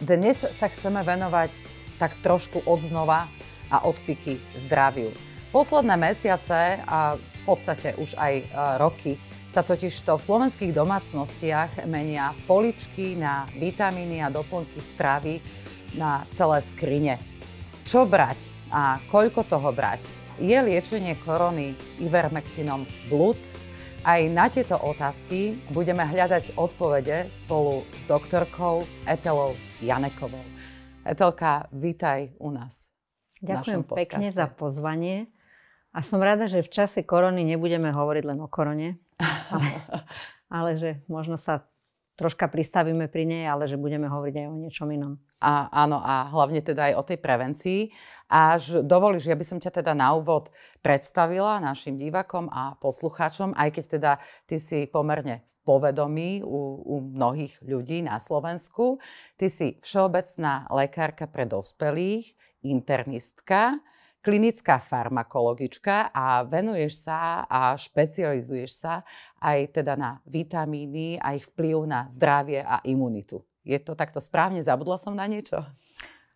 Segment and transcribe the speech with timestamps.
[0.00, 1.60] Dnes sa chceme venovať
[2.00, 3.28] tak trošku od znova
[3.68, 5.12] a odpiky zdraviu.
[5.52, 8.44] Posledné mesiace a v podstate už aj e,
[8.80, 9.20] roky
[9.52, 15.44] sa totiž to v slovenských domácnostiach menia poličky na vitamíny a doplnky stravy
[15.92, 17.14] na celé skrine.
[17.84, 20.16] Čo brať a koľko toho brať?
[20.40, 23.36] Je liečenie korony ivermectinom blud?
[24.00, 30.44] Aj na tieto otázky budeme hľadať odpovede spolu s doktorkou Etelou Janekovou.
[31.08, 32.92] Etelka, vítaj u nás.
[33.40, 35.32] Ďakujem pekne za pozvanie.
[35.96, 39.00] A som rada, že v čase korony nebudeme hovoriť len o korone,
[39.56, 39.72] ale,
[40.52, 41.64] ale že možno sa
[42.20, 45.16] troška pristavíme pri nej, ale že budeme hovoriť aj o niečom inom.
[45.40, 47.80] A, áno, a hlavne teda aj o tej prevencii.
[48.28, 50.52] Až dovolíš, ja by som ťa teda na úvod
[50.84, 54.12] predstavila našim divakom a poslucháčom, aj keď teda
[54.44, 59.00] ty si pomerne v povedomí u, u mnohých ľudí na Slovensku.
[59.40, 63.80] Ty si všeobecná lekárka pre dospelých, internistka,
[64.20, 68.94] klinická farmakologička a venuješ sa a špecializuješ sa
[69.40, 73.40] aj teda na vitamíny a ich vplyv na zdravie a imunitu.
[73.64, 74.64] Je to takto správne?
[74.64, 75.60] Zabudla som na niečo?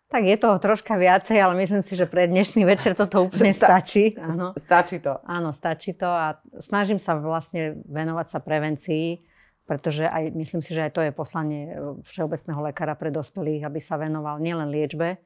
[0.05, 3.81] Tak je toho troška viacej, ale myslím si, že pre dnešný večer toto úplne Sta-
[3.81, 4.13] stačí.
[4.15, 4.53] Áno.
[4.53, 5.17] Stačí to.
[5.25, 9.25] Áno, stačí to a snažím sa vlastne venovať sa prevencii,
[9.65, 11.73] pretože aj, myslím si, že aj to je poslanie
[12.05, 15.17] všeobecného lekára pre dospelých, aby sa venoval nielen liečbe,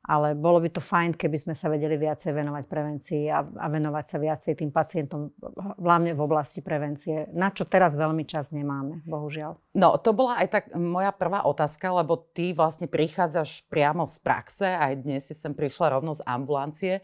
[0.00, 4.04] ale bolo by to fajn, keby sme sa vedeli viacej venovať prevencii a, a venovať
[4.08, 5.30] sa viacej tým pacientom,
[5.76, 9.60] hlavne v oblasti prevencie, na čo teraz veľmi čas nemáme, bohužiaľ.
[9.76, 14.68] No, to bola aj tak moja prvá otázka, lebo ty vlastne prichádzaš priamo z praxe,
[14.72, 16.94] aj dnes si sem prišla rovno z ambulancie.
[16.98, 17.02] E,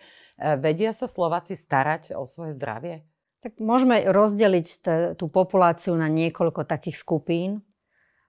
[0.57, 3.05] vedia sa Slováci starať o svoje zdravie?
[3.45, 7.63] Tak môžeme rozdeliť t- tú populáciu na niekoľko takých skupín.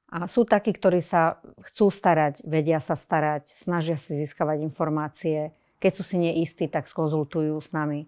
[0.08, 5.52] A sú takí, ktorí sa chcú starať, vedia sa starať, snažia si získavať informácie.
[5.84, 8.08] Keď sú si neistí, tak skonzultujú s nami.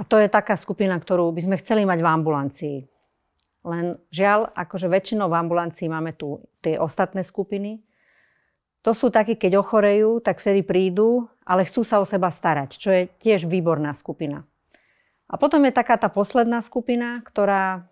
[0.00, 2.78] A to je taká skupina, ktorú by sme chceli mať v ambulancii.
[3.64, 7.84] Len žiaľ, akože väčšinou v ambulancii máme tu tie ostatné skupiny.
[8.84, 12.92] To sú takí, keď ochorejú, tak vtedy prídu, ale chcú sa o seba starať, čo
[12.92, 14.44] je tiež výborná skupina.
[15.28, 17.88] A potom je taká tá posledná skupina, ktorá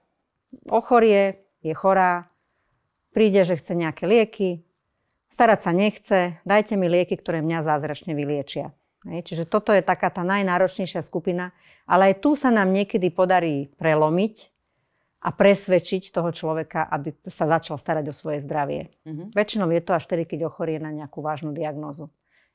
[0.68, 2.31] ochorie, je chorá,
[3.12, 4.64] príde, že chce nejaké lieky,
[5.32, 8.72] starať sa nechce, dajte mi lieky, ktoré mňa zázračne vyliečia.
[9.02, 11.50] Čiže toto je taká tá najnáročnejšia skupina,
[11.90, 14.52] ale aj tu sa nám niekedy podarí prelomiť
[15.22, 18.90] a presvedčiť toho človeka, aby sa začal starať o svoje zdravie.
[19.06, 19.34] Mm-hmm.
[19.34, 22.10] Väčšinou je to až vtedy, keď ochorie na nejakú vážnu diagnózu.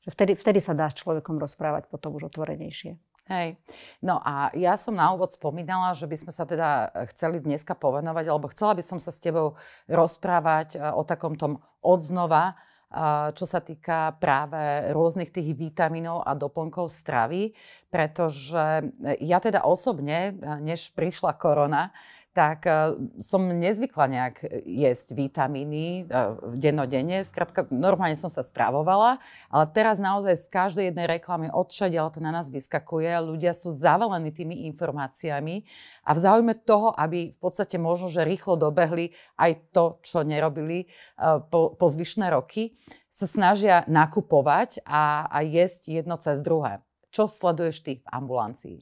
[0.07, 2.95] Vtedy, vtedy sa dá s človekom rozprávať potom už otvorenejšie.
[3.27, 3.59] Hej.
[3.99, 8.25] No a ja som na úvod spomínala, že by sme sa teda chceli dneska povenovať,
[8.31, 9.59] alebo chcela by som sa s tebou
[9.91, 12.55] rozprávať e, o takom tom odznova,
[12.87, 17.51] e, čo sa týka práve rôznych tých vitamínov a doplnkov stravy,
[17.91, 21.91] pretože ja teda osobne, e, než prišla korona,
[22.37, 24.35] tak uh, som nezvykla nejak
[24.69, 27.25] jesť vitamíny uh, dennodenne.
[27.25, 29.17] Skrátka, normálne som sa stravovala,
[29.49, 33.09] ale teraz naozaj z každej jednej reklamy odšadiaľ to na nás vyskakuje.
[33.09, 35.65] Ľudia sú zavalení tými informáciami
[36.05, 40.85] a v záujme toho, aby v podstate možno, že rýchlo dobehli aj to, čo nerobili
[41.17, 42.77] uh, po, po zvyšné roky,
[43.09, 46.85] sa snažia nakupovať a, a jesť jedno cez druhé.
[47.09, 48.77] Čo sleduješ ty v ambulancii?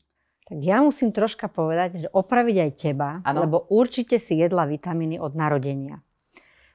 [0.45, 3.49] Tak ja musím troška povedať, že opraviť aj teba, ano.
[3.49, 6.05] lebo určite si jedla vitamíny od narodenia.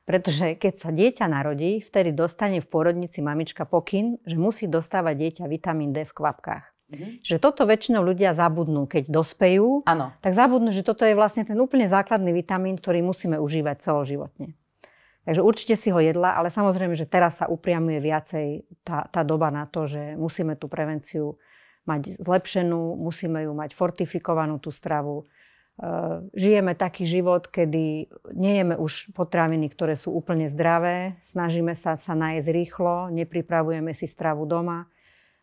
[0.02, 5.44] Pretože keď sa dieťa narodí, vtedy dostane v pôrodnici mamička pokyn, že musí dostávať dieťa
[5.46, 6.66] vitamín D v kvapkách.
[6.90, 7.22] Mhm.
[7.22, 10.10] Že toto väčšinou ľudia zabudnú, keď dospejú, ano.
[10.18, 14.58] tak zabudnú, že toto je vlastne ten úplne základný vitamín, ktorý musíme užívať celoživotne.
[15.30, 19.52] Takže určite si ho jedla, ale samozrejme, že teraz sa upriamuje viacej tá, tá doba
[19.54, 21.38] na to, že musíme tú prevenciu
[21.88, 25.24] mať zlepšenú, musíme ju mať fortifikovanú tú stravu.
[25.24, 25.24] E,
[26.36, 32.50] žijeme taký život, kedy nejeme už potraviny, ktoré sú úplne zdravé, snažíme sa sa najesť
[32.52, 34.86] rýchlo, nepripravujeme si stravu doma.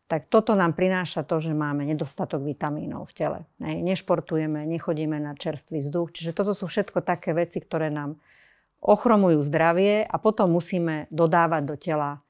[0.08, 3.40] Tak toto nám prináša to, že máme nedostatok vitamínov v tele.
[3.60, 6.16] Nešportujeme, nechodíme na čerstvý vzduch.
[6.16, 8.16] Čiže toto sú všetko také veci, ktoré nám
[8.80, 12.24] ochromujú zdravie a potom musíme dodávať do tela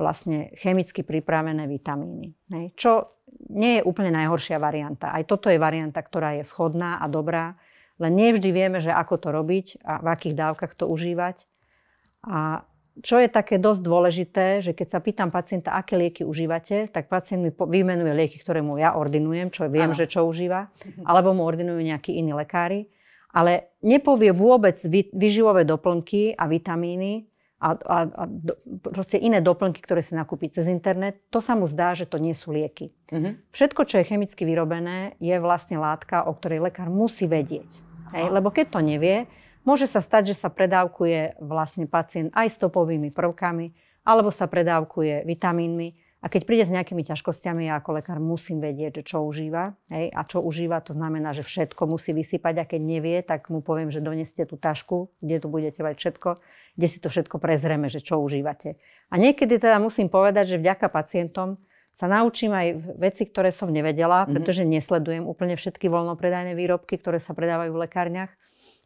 [0.00, 2.32] vlastne chemicky pripravené vitamíny.
[2.74, 3.12] Čo
[3.52, 5.12] nie je úplne najhoršia varianta.
[5.12, 7.54] Aj toto je varianta, ktorá je schodná a dobrá,
[8.00, 11.44] len nevždy vieme, že ako to robiť a v akých dávkach to užívať.
[12.24, 12.64] A
[13.00, 17.40] čo je také dosť dôležité, že keď sa pýtam pacienta, aké lieky užívate, tak pacient
[17.40, 19.96] mi vymenuje lieky, ktoré mu ja ordinujem, čo viem, ano.
[19.96, 21.06] že čo užíva, mhm.
[21.06, 22.90] alebo mu ordinujú nejakí iní lekári,
[23.30, 24.74] ale nepovie vôbec
[25.14, 27.29] vyživové doplnky a vitamíny,
[27.60, 31.68] a, a, a do, proste iné doplnky, ktoré si nakúpi cez internet, to sa mu
[31.68, 32.96] zdá, že to nie sú lieky.
[33.12, 33.52] Mm-hmm.
[33.52, 37.68] Všetko, čo je chemicky vyrobené, je vlastne látka, o ktorej lekár musí vedieť.
[38.16, 38.32] Hej?
[38.32, 39.28] Lebo keď to nevie,
[39.68, 43.76] môže sa stať, že sa predávkuje vlastne pacient aj stopovými prvkami,
[44.08, 46.08] alebo sa predávkuje vitamínmi.
[46.20, 49.72] A keď príde s nejakými ťažkosťami, ja ako lekár musím vedieť, že čo užíva.
[49.88, 50.12] Hej?
[50.12, 53.88] A čo užíva, to znamená, že všetko musí vysypať a keď nevie, tak mu poviem,
[53.88, 56.30] že doneste tú tašku, kde tu budete mať všetko,
[56.74, 58.78] kde si to všetko prezrieme, že čo užívate.
[59.10, 61.58] A niekedy teda musím povedať, že vďaka pacientom
[61.98, 64.34] sa naučím aj veci, ktoré som nevedela, mm-hmm.
[64.38, 68.32] pretože nesledujem úplne všetky voľnopredajné výrobky, ktoré sa predávajú v lekárniach.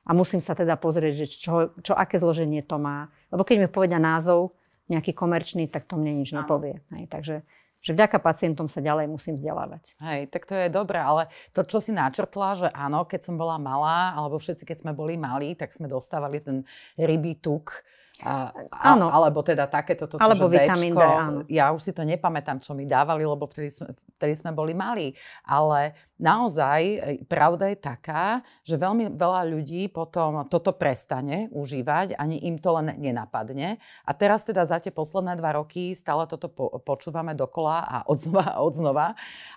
[0.04, 3.08] A musím sa teda pozrieť, že čo, čo aké zloženie to má.
[3.32, 4.52] Lebo keď mi povedia názov,
[4.84, 6.84] nejaký komerčný, tak to mne nič nepovie.
[6.92, 7.36] Hej, takže
[7.84, 9.92] že vďaka pacientom sa ďalej musím vzdelávať.
[10.00, 13.60] Hej, tak to je dobré, ale to, čo si načrtla, že áno, keď som bola
[13.60, 16.64] malá, alebo všetci, keď sme boli malí, tak sme dostávali ten
[16.96, 17.84] rybí tuk,
[18.22, 18.54] a,
[18.94, 19.10] áno.
[19.10, 21.38] alebo teda takéto toto, alebo že vitamín D, áno.
[21.50, 25.10] Ja už si to nepamätám, čo mi dávali, lebo vtedy sme, vtedy sme boli malí.
[25.42, 32.46] Ale naozaj e, pravda je taká, že veľmi veľa ľudí potom toto prestane užívať, ani
[32.46, 33.82] im to len nenapadne.
[34.06, 38.46] A teraz teda za tie posledné dva roky stále toto po, počúvame dokola a odznova
[38.54, 39.06] a odznova.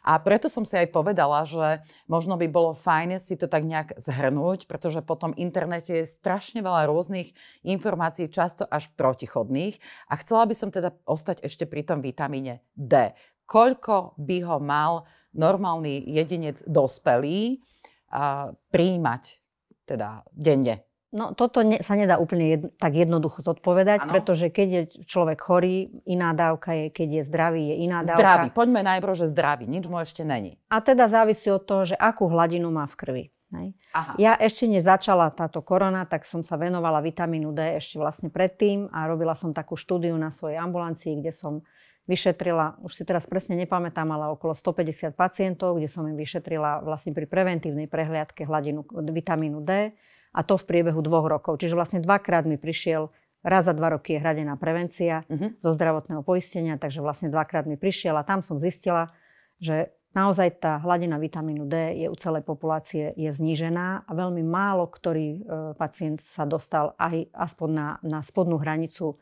[0.01, 3.93] A preto som si aj povedala, že možno by bolo fajn si to tak nejak
[4.01, 9.75] zhrnúť, pretože po tom internete je strašne veľa rôznych informácií, čas často až protichodných.
[10.07, 13.11] A chcela by som teda ostať ešte pri tom vitamíne D.
[13.43, 15.03] Koľko by ho mal
[15.35, 17.59] normálny jedinec dospelý
[18.15, 19.23] uh, príjmať
[19.83, 20.87] teda denne?
[21.07, 24.11] No toto ne, sa nedá úplne jed, tak jednoducho zodpovedať, ano.
[24.11, 28.19] pretože keď je človek chorý, iná dávka je, keď je zdravý, je iná dávka.
[28.19, 30.59] Zdravý, poďme najprv, že zdravý, nič mu ešte není.
[30.67, 33.23] A teda závisí od toho, že akú hladinu má v krvi.
[33.47, 33.79] Hej.
[33.95, 34.13] Aha.
[34.19, 39.07] Ja ešte nezačala táto korona, tak som sa venovala vitamínu D ešte vlastne predtým a
[39.07, 41.63] robila som takú štúdiu na svojej ambulancii, kde som
[42.07, 47.11] vyšetrila, už si teraz presne nepamätám, ale okolo 150 pacientov, kde som im vyšetrila vlastne
[47.11, 49.91] pri preventívnej prehliadke hladinu vitamínu D
[50.31, 51.59] a to v priebehu dvoch rokov.
[51.59, 53.11] Čiže vlastne dvakrát mi prišiel,
[53.43, 55.55] raz za dva roky je hradená prevencia uh-huh.
[55.59, 59.11] zo zdravotného poistenia, takže vlastne dvakrát mi prišiel a tam som zistila,
[59.59, 64.89] že naozaj tá hladina vitamínu D je u celej populácie je znížená a veľmi málo
[64.89, 65.39] ktorý e,
[65.77, 69.15] pacient sa dostal aj aspoň na, na spodnú hranicu e,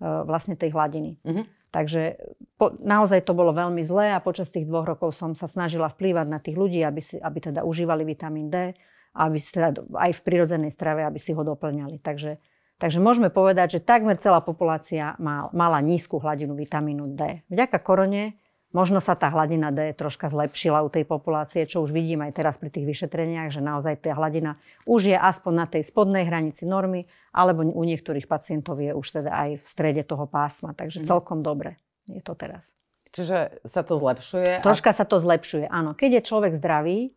[0.00, 1.20] vlastne tej hladiny.
[1.20, 1.44] Mm-hmm.
[1.70, 2.18] Takže
[2.58, 6.26] po, naozaj to bolo veľmi zlé a počas tých dvoch rokov som sa snažila vplývať
[6.26, 8.74] na tých ľudí, aby, si, aby teda užívali vitamín D
[9.14, 12.02] a aby teda aj v prirodzenej strave, aby si ho doplňali.
[12.02, 12.42] Takže,
[12.82, 17.46] takže môžeme povedať, že takmer celá populácia mal, mala nízku hladinu vitamínu D.
[17.46, 18.34] Vďaka korone
[18.70, 22.54] Možno sa tá hladina D troška zlepšila u tej populácie, čo už vidím aj teraz
[22.54, 24.54] pri tých vyšetreniach, že naozaj tá hladina
[24.86, 29.30] už je aspoň na tej spodnej hranici normy, alebo u niektorých pacientov je už teda
[29.34, 30.70] aj v strede toho pásma.
[30.70, 31.06] Takže mhm.
[31.10, 32.70] celkom dobre je to teraz.
[33.10, 34.62] Čiže sa to zlepšuje?
[34.62, 34.96] Troška a...
[34.96, 35.98] sa to zlepšuje, áno.
[35.98, 37.10] Keď je človek zdravý,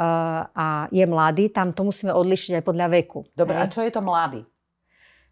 [0.00, 3.28] uh, a je mladý, tam to musíme odlišiť aj podľa veku.
[3.36, 3.62] Dobre, hej?
[3.68, 4.40] a čo je to mladý?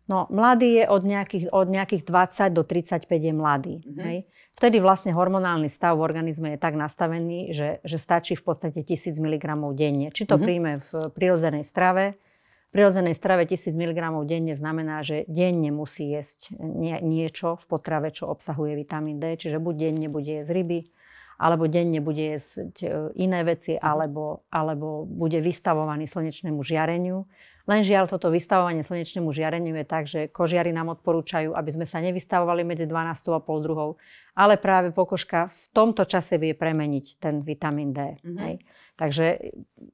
[0.09, 3.75] No, mladý je od nejakých, od nejakých 20 do 35 je mladý.
[3.85, 4.05] Mm-hmm.
[4.07, 4.19] Hej?
[4.59, 9.17] Vtedy vlastne hormonálny stav v organizme je tak nastavený, že, že stačí v podstate 1000
[9.17, 10.11] mg denne.
[10.11, 10.45] Či to mm-hmm.
[10.45, 12.19] príjme v prirodzenej strave.
[12.69, 18.11] V prirodzenej strave 1000 mg denne znamená, že denne musí jesť nie, niečo v potrave,
[18.11, 19.39] čo obsahuje vitamín D.
[19.39, 20.81] Čiže buď denne bude jesť ryby,
[21.41, 23.81] alebo denne bude jesť e, iné veci, mhm.
[23.81, 27.25] alebo, alebo bude vystavovaný slnečnému žiareniu.
[27.71, 32.03] Len žiaľ, toto vystavovanie slnečnému žiareniu je tak, že kožiari nám odporúčajú, aby sme sa
[32.03, 33.91] nevystavovali medzi 12 a pol druhou,
[34.35, 38.19] ale práve pokožka v tomto čase vie premeniť ten vitamín D.
[38.19, 38.39] Mm-hmm.
[38.43, 38.55] Hej.
[38.99, 39.27] Takže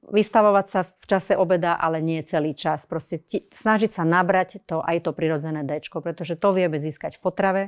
[0.09, 2.89] vystavovať sa v čase obeda, ale nie celý čas.
[2.89, 7.29] Proste ti, snažiť sa nabrať to aj to prirodzené D, pretože to vieme získať v
[7.29, 7.63] potrave,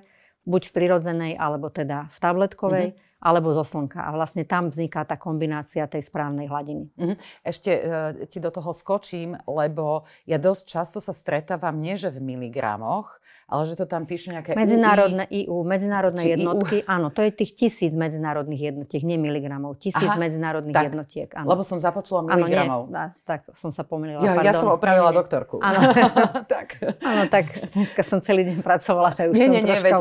[0.49, 2.87] buď v prirodzenej, alebo teda v tabletkovej.
[2.97, 3.99] Mm-hmm alebo zo slnka.
[3.99, 6.87] A vlastne tam vzniká tá kombinácia tej správnej hladiny.
[6.95, 7.17] Mm-hmm.
[7.43, 12.23] Ešte e, ti do toho skočím, lebo ja dosť často sa stretávam nie, že v
[12.23, 13.19] miligramoch,
[13.51, 16.87] ale že to tam píšu nejaké Medzinárodné UI, EU, medzinárodné jednotky.
[16.87, 16.87] EU.
[16.87, 19.75] Áno, to je tých tisíc medzinárodnych jednotiek, nie miligramov.
[19.75, 21.29] Tisíc Aha, medzinárodných tak, jednotiek.
[21.35, 21.51] Áno.
[21.51, 22.87] Lebo som započula miligramov.
[22.87, 24.23] Áno, nie, tak som sa pomýlila.
[24.23, 25.59] Ja, ja som opravila doktorku.
[25.59, 25.91] Áno.
[26.53, 26.79] tak.
[27.03, 29.99] Áno, tak dneska som celý deň pracovala, tak už nie, nie, nie, veď,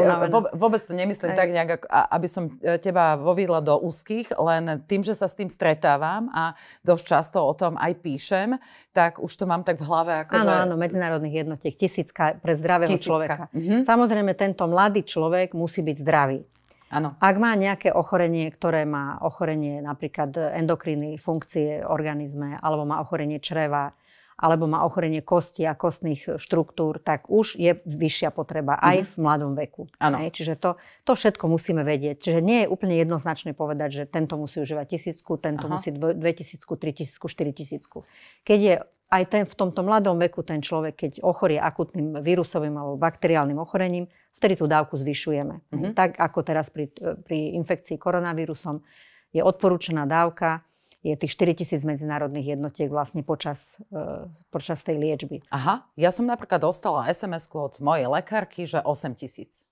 [0.54, 5.16] vôbec to nemyslím tak nejak, aby som e, teba vovidla do úzkých, len tým, že
[5.16, 6.52] sa s tým stretávam a
[6.84, 8.60] dosť často o tom aj píšem,
[8.92, 10.12] tak už to mám tak v hlave.
[10.28, 10.56] Ako áno, že...
[10.68, 13.08] áno, medzinárodných jednotiek, tisícka pre zdravého tisícka.
[13.08, 13.42] človeka.
[13.56, 13.88] Mhm.
[13.88, 16.40] Samozrejme, tento mladý človek musí byť zdravý.
[16.88, 17.20] Ano.
[17.20, 23.92] Ak má nejaké ochorenie, ktoré má ochorenie napríklad endokriny funkcie organizme, alebo má ochorenie čreva,
[24.38, 29.10] alebo má ochorenie kosti a kostných štruktúr, tak už je vyššia potreba aj mm-hmm.
[29.10, 29.90] v mladom veku.
[29.98, 32.22] Hej, čiže to, to všetko musíme vedieť.
[32.22, 35.74] Čiže nie je úplne jednoznačné povedať, že tento musí užívať tisícku, tento Aha.
[35.74, 38.06] musí dve tisícku, tri tisícku, štyri tisícku.
[38.46, 38.74] Keď je
[39.10, 44.06] aj ten, v tomto mladom veku ten človek, keď ochorie akutným vírusovým alebo bakteriálnym ochorením,
[44.38, 45.66] vtedy tú dávku zvyšujeme.
[45.74, 45.92] Mm-hmm.
[45.98, 46.86] Tak ako teraz pri,
[47.26, 48.86] pri infekcii koronavírusom
[49.34, 50.62] je odporúčaná dávka
[51.06, 55.46] je tých 4000 medzinárodných jednotiek vlastne počas, uh, počas tej liečby.
[55.54, 59.68] Aha, ja som napríklad dostala sms od mojej lekárky, že 8000.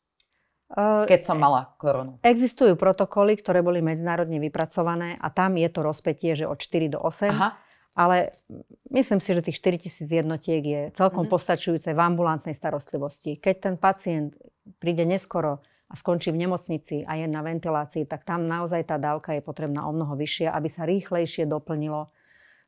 [0.67, 2.19] Uh, keď som mala koronu.
[2.27, 6.99] Existujú protokoly, ktoré boli medzinárodne vypracované a tam je to rozpetie, že od 4 do
[6.99, 7.31] 8.
[7.31, 7.55] Aha.
[7.97, 8.35] Ale
[8.93, 11.33] myslím si, že tých 4000 jednotiek je celkom mm-hmm.
[11.33, 13.41] postačujúce v ambulantnej starostlivosti.
[13.41, 14.37] Keď ten pacient
[14.83, 19.39] príde neskoro, a skončí v nemocnici a je na ventilácii, tak tam naozaj tá dávka
[19.39, 22.11] je potrebná o mnoho vyššia, aby sa rýchlejšie doplnilo,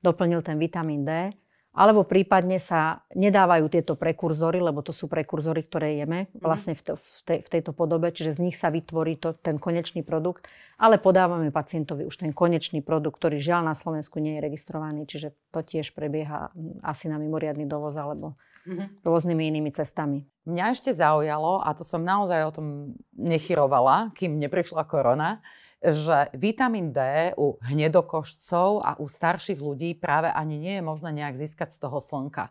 [0.03, 1.35] doplnil ten vitamín D.
[1.79, 6.43] Alebo prípadne sa nedávajú tieto prekurzory, lebo to sú prekurzory, ktoré jeme mhm.
[6.43, 9.63] vlastne v, to, v, tej, v tejto podobe, čiže z nich sa vytvorí to, ten
[9.63, 14.45] konečný produkt, ale podávame pacientovi už ten konečný produkt, ktorý žiaľ na Slovensku nie je
[14.47, 16.51] registrovaný, čiže to tiež prebieha
[16.83, 18.35] asi na mimoriadný dovoz alebo
[18.69, 19.01] mm-hmm.
[19.01, 20.29] rôznymi inými cestami.
[20.49, 22.67] Mňa ešte zaujalo, a to som naozaj o tom
[23.17, 25.45] nechyrovala, kým neprišla korona,
[25.81, 31.37] že vitamín D u hnedokošcov a u starších ľudí práve ani nie je možné nejak
[31.37, 32.49] získať z toho slnka.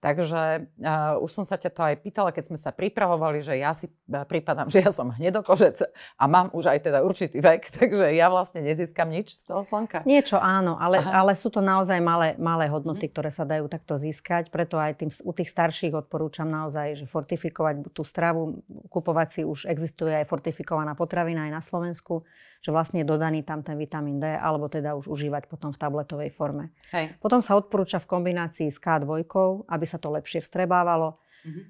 [0.00, 3.76] Takže uh, už som sa ťa to aj pýtala, keď sme sa pripravovali, že ja
[3.76, 5.76] si uh, pripadám, že ja som hnedokožec
[6.16, 10.08] a mám už aj teda určitý vek, takže ja vlastne nezískam nič z toho slnka.
[10.08, 13.12] Niečo áno, ale, ale sú to naozaj malé, malé hodnoty, mm.
[13.12, 17.92] ktoré sa dajú takto získať, preto aj tým, u tých starších odporúčam naozaj, že fortifikovať
[17.92, 22.24] tú stravu, kupovať si už existuje aj fortifikovaná potravina aj na Slovensku,
[22.60, 26.30] že vlastne je dodaný tam ten vitamín D, alebo teda už užívať potom v tabletovej
[26.30, 26.76] forme.
[26.92, 27.16] Hej.
[27.16, 29.24] Potom sa odporúča v kombinácii s K2,
[29.64, 31.16] aby sa to lepšie vstrebávalo.
[31.44, 31.64] Mm-hmm.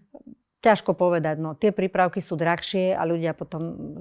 [0.61, 3.97] Ťažko povedať, no tie prípravky sú drahšie a ľudia potom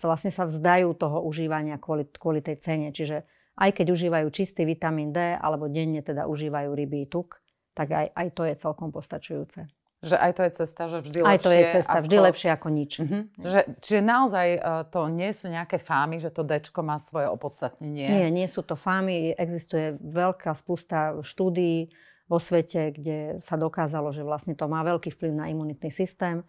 [0.00, 2.88] vlastne sa vzdajú toho užívania kvôli, kvôli tej cene.
[2.94, 3.26] Čiže
[3.58, 7.42] aj keď užívajú čistý vitamín D alebo denne teda užívajú rybí tuk,
[7.74, 9.66] tak aj, aj to je celkom postačujúce.
[9.98, 11.32] Že aj to je cesta, že vždy lepšie.
[11.34, 12.04] Aj to je cesta, ako...
[12.06, 12.92] vždy lepšie ako nič.
[13.02, 13.22] Uh-huh.
[13.42, 18.06] Že, čiže naozaj uh, to nie sú nejaké fámy, že to Dčko má svoje opodstatnenie.
[18.06, 19.34] Nie, nie sú to fámy.
[19.34, 21.90] Existuje veľká spústa štúdií
[22.30, 26.46] vo svete, kde sa dokázalo, že vlastne to má veľký vplyv na imunitný systém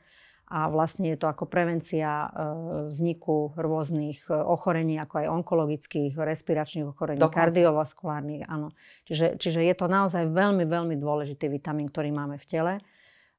[0.50, 6.90] a vlastne je to ako prevencia uh, vzniku rôznych uh, ochorení, ako aj onkologických, respiračných
[6.90, 7.50] ochorení, Dokonca.
[7.50, 8.50] kardiovaskulárnych.
[8.50, 8.74] Áno.
[9.06, 12.74] Čiže, čiže je to naozaj veľmi, veľmi dôležitý vitamín, ktorý máme v tele.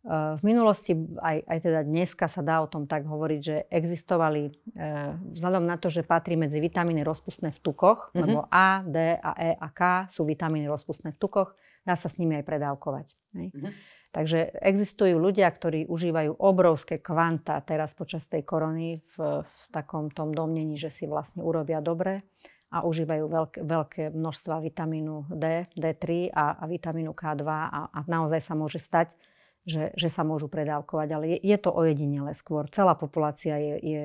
[0.01, 4.49] Eh, v minulosti, aj, aj teda dneska sa dá o tom tak hovoriť, že existovali,
[4.73, 8.21] eh, vzhľadom na to, že patrí medzi vitamíny rozpustné v tukoch, mm-hmm.
[8.25, 11.53] lebo A, D a E a K sú vitamíny rozpustné v tukoch,
[11.85, 13.13] dá sa s nimi aj predávkovať.
[13.37, 13.73] Mm-hmm.
[14.11, 20.33] Takže existujú ľudia, ktorí užívajú obrovské kvanta teraz počas tej korony v, v takom tom
[20.33, 22.25] domnení, že si vlastne urobia dobre
[22.73, 28.41] a užívajú veľké, veľké množstva vitamínu D, D3 a, a vitamínu K2 a, a naozaj
[28.41, 29.13] sa môže stať,
[29.69, 32.67] že, že sa môžu predávkovať, ale je, je to ojedinele skôr.
[32.73, 34.05] Celá populácia je, je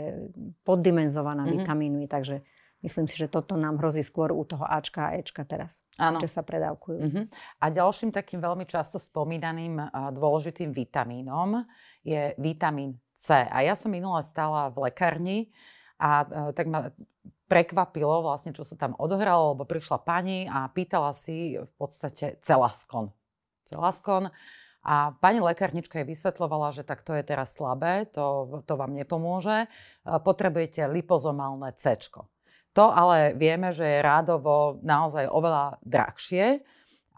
[0.68, 1.60] poddimenzovaná mm-hmm.
[1.64, 2.44] vitamínmi, takže
[2.84, 6.20] myslím si, že toto nám hrozí skôr u toho Ačka a Ečka teraz, ano.
[6.20, 7.00] že sa predávkujú.
[7.02, 7.26] Mm-hmm.
[7.64, 11.64] A ďalším takým veľmi často spomínaným a dôležitým vitamínom
[12.04, 13.48] je vitamín C.
[13.48, 15.50] A ja som minule stala v lekárni
[15.96, 16.92] a e, tak ma
[17.48, 23.14] prekvapilo vlastne, čo sa tam odohralo, lebo prišla pani a pýtala si v podstate celaskon.
[23.66, 24.30] Celaskon
[24.86, 29.66] a pani lekárnička jej vysvetlovala, že tak to je teraz slabé, to, to vám nepomôže.
[30.06, 31.98] Potrebujete lipozomálne C.
[32.76, 36.62] To ale vieme, že je rádovo naozaj oveľa drahšie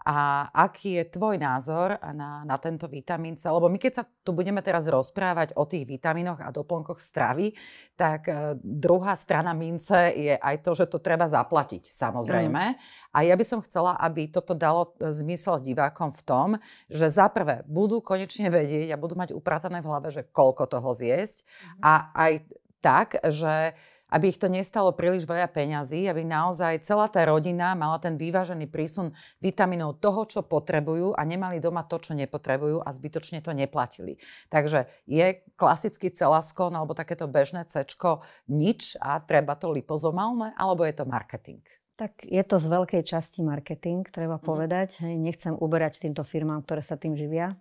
[0.06, 3.50] a aký je tvoj názor na, na tento vitamín C?
[3.50, 7.56] Lebo my keď sa tu budeme teraz rozprávať o tých vitamínoch a doplnkoch stravy,
[7.98, 12.62] tak uh, druhá strana mince je aj to, že to treba zaplatiť, samozrejme.
[12.74, 12.78] Mm.
[13.14, 16.48] A ja by som chcela, aby toto dalo e, zmysel divákom v tom,
[16.86, 20.90] že za prvé budú konečne vedieť a budú mať upratané v hlave, že koľko toho
[20.94, 21.42] zjesť.
[21.42, 21.80] Mm.
[21.82, 22.32] A aj
[22.78, 23.74] tak, že
[24.08, 28.68] aby ich to nestalo príliš veľa peňazí, aby naozaj celá tá rodina mala ten vyvážený
[28.68, 34.16] prísun vitamínov toho, čo potrebujú a nemali doma to, čo nepotrebujú a zbytočne to neplatili.
[34.48, 40.94] Takže je klasický celaskon alebo takéto bežné cečko nič a treba to lipozomálne, alebo je
[40.96, 41.62] to marketing?
[41.98, 44.44] Tak je to z veľkej časti marketing, treba mm.
[44.46, 45.02] povedať.
[45.02, 47.58] Hej, nechcem uberať týmto firmám, ktoré sa tým živia.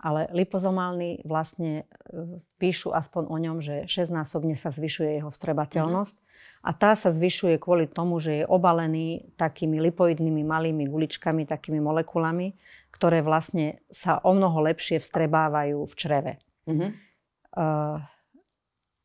[0.00, 6.16] Ale lipozomálny vlastne e, píšu aspoň o ňom, že šestnásobne sa zvyšuje jeho vstrebateľnosť.
[6.16, 6.64] Mm-hmm.
[6.64, 12.56] a tá sa zvyšuje kvôli tomu, že je obalený takými lipoidnými malými guličkami, takými molekulami,
[12.92, 16.32] ktoré vlastne sa o mnoho lepšie vstrebávajú v čreve.
[16.68, 16.90] Mm-hmm.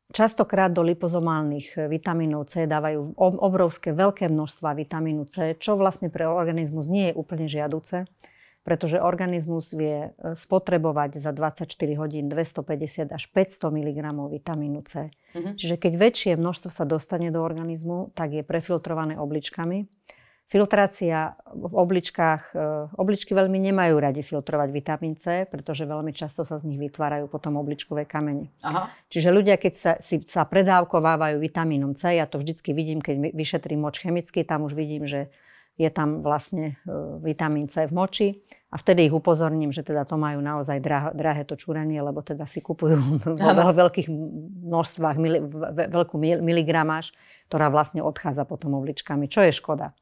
[0.06, 6.86] Častokrát do lipozomálnych vitamínov C dávajú obrovské veľké množstva vitamínu C, čo vlastne pre organizmus
[6.86, 8.06] nie je úplne žiaduce
[8.66, 15.06] pretože organizmus vie e, spotrebovať za 24 hodín 250 až 500 mg vitamínu C.
[15.06, 15.54] Uh-huh.
[15.54, 19.86] Čiže keď väčšie množstvo sa dostane do organizmu, tak je prefiltrované obličkami.
[20.50, 22.66] Filtrácia v obličkách, e,
[22.98, 27.54] obličky veľmi nemajú radi filtrovať vitamín C, pretože veľmi často sa z nich vytvárajú potom
[27.62, 28.50] obličkové kamene.
[28.66, 28.90] Aha.
[29.14, 33.86] Čiže ľudia, keď sa, si, sa predávkovávajú vitamínom C, ja to vždycky vidím, keď vyšetrím
[33.86, 35.30] moč chemicky, tam už vidím, že
[35.76, 38.28] je tam vlastne e, vitamín C v moči
[38.72, 42.48] a vtedy ich upozorním, že teda to majú naozaj drahé, drahé to čúranie, lebo teda
[42.48, 42.96] si kupujú
[43.60, 44.08] vo veľkých
[44.66, 45.38] množstvách mili,
[45.92, 47.12] veľkú miligramáž,
[47.52, 49.92] ktorá vlastne odchádza potom obličkami, čo je škoda.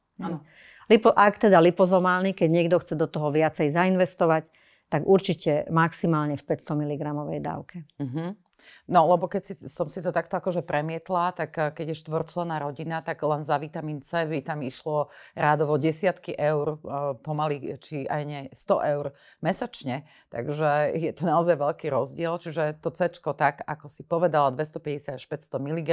[0.87, 4.45] Lipo, ak teda lipozomálny, keď niekto chce do toho viacej zainvestovať,
[4.93, 7.03] tak určite maximálne v 500 mg
[7.41, 7.89] dávke.
[7.99, 8.37] Uh-huh.
[8.85, 12.61] No, lebo keď si, som si to takto akože premietla, tak eh, keď je štvorčlená
[12.61, 18.05] rodina, tak len za vitamín C by tam išlo rádovo desiatky eur, eh, pomaly, či
[18.05, 19.05] aj nie 100 eur
[19.41, 20.05] mesačne.
[20.29, 22.37] Takže je to naozaj veľký rozdiel.
[22.37, 25.91] Čiže to C, tak ako si povedala, 250 až 500 mg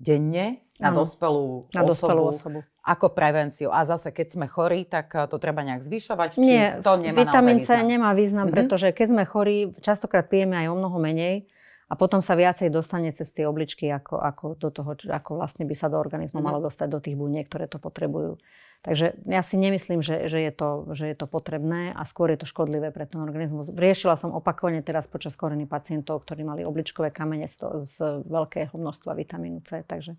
[0.00, 3.68] denne na dospelú, na dospelú osobu, ako prevenciu.
[3.68, 6.28] A zase, keď sme chorí, tak eh, to treba nejak zvyšovať?
[6.34, 8.56] Či Nie, to nemá vitamín C nemá význam, mm-hmm.
[8.56, 11.46] pretože keď sme chorí, častokrát pijeme aj o mnoho menej
[11.90, 15.74] a potom sa viacej dostane cez tie obličky, ako, ako, do toho, ako vlastne by
[15.74, 16.46] sa do organizmu mm-hmm.
[16.54, 18.38] malo dostať do tých buniek, ktoré to potrebujú.
[18.80, 22.40] Takže ja si nemyslím, že, že, je to, že je to potrebné a skôr je
[22.40, 23.68] to škodlivé pre ten organizmus.
[23.68, 28.72] Riešila som opakovane teraz počas koreny pacientov, ktorí mali obličkové kamene z, to, z veľkého
[28.72, 29.84] množstva vitamínu C.
[29.84, 30.16] Takže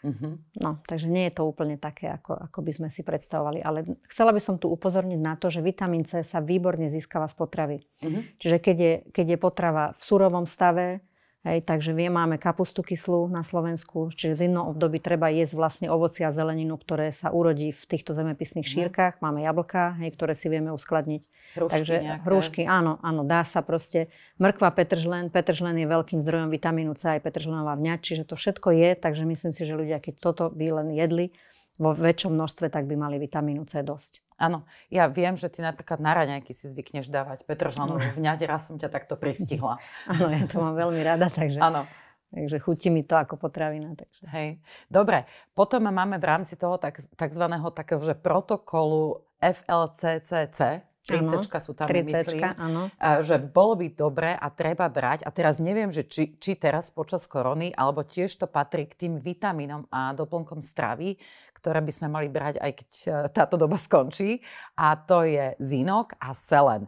[0.00, 0.40] Uh-huh.
[0.56, 3.60] No, takže nie je to úplne také, ako, ako by sme si predstavovali.
[3.60, 7.36] Ale chcela by som tu upozorniť na to, že vitamín C sa výborne získava z
[7.36, 7.78] potravy.
[8.00, 8.24] Uh-huh.
[8.40, 11.04] Čiže keď je, keď je potrava v surovom stave,
[11.40, 15.86] Hej, takže vie, máme kapustu kyslú na Slovensku, čiže v inom období treba jesť vlastne
[15.88, 18.72] ovoci a zeleninu, ktoré sa urodí v týchto zemepisných mhm.
[18.76, 19.24] šírkach.
[19.24, 21.22] Máme jablka, hej, ktoré si vieme uskladniť.
[21.56, 21.94] Hrušky takže
[22.28, 24.12] hrušky, áno, áno, dá sa proste.
[24.36, 28.90] Mrkva, petržlen, petržlen je veľkým zdrojom vitamínu C, aj petržlenová vňať, čiže to všetko je,
[29.00, 31.32] takže myslím si, že ľudia, keď toto by len jedli
[31.80, 34.20] vo väčšom množstve, tak by mali vitamínu C dosť.
[34.40, 38.80] Áno, ja viem, že ty napríklad na raňajky si zvykneš dávať petržlenovú vňať, raz som
[38.80, 39.76] ťa takto pristihla.
[40.08, 41.60] Áno, ja to mám veľmi rada, takže...
[41.60, 41.84] Áno.
[42.30, 43.90] Takže chutí mi to ako potravina.
[43.98, 44.22] Takže.
[44.30, 44.48] Hej.
[44.86, 51.88] Dobre, potom máme v rámci toho tak, takzvaného takého, že protokolu FLCCC, 30 sú tam,
[51.88, 52.82] 30 myslím, áno.
[53.24, 55.24] že bolo by dobre a treba brať.
[55.24, 59.14] A teraz neviem, že či, či teraz počas korony, alebo tiež to patrí k tým
[59.18, 61.16] vitamínom a doplnkom stravy,
[61.56, 64.44] ktoré by sme mali brať, aj keď e, táto doba skončí.
[64.76, 66.86] A to je zinok a selen.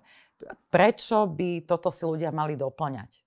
[0.68, 3.22] Prečo by toto si ľudia mali doplňať?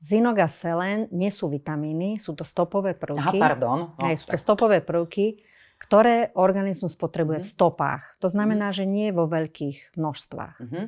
[0.00, 3.20] Zinok a selen nie sú vitamíny, sú to stopové prvky.
[3.20, 3.92] Aha, pardon.
[4.00, 5.44] No, sú to stopové prvky,
[5.80, 7.50] ktoré organizmus potrebuje mm-hmm.
[7.50, 8.04] v stopách.
[8.20, 8.84] To znamená, mm-hmm.
[8.84, 10.56] že nie vo veľkých množstvách.
[10.60, 10.86] Mm-hmm.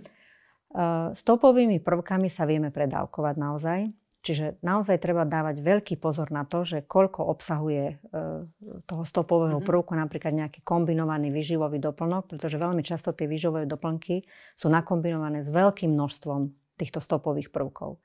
[1.17, 3.81] Stopovými prvkami sa vieme predávkovať naozaj.
[4.23, 7.99] Čiže naozaj treba dávať veľký pozor na to, že koľko obsahuje
[8.87, 9.67] toho stopového mm-hmm.
[9.67, 14.23] prvku, napríklad nejaký kombinovaný výživový doplnok, pretože veľmi často tie výživové doplnky
[14.55, 17.99] sú nakombinované s veľkým množstvom týchto stopových prvkov.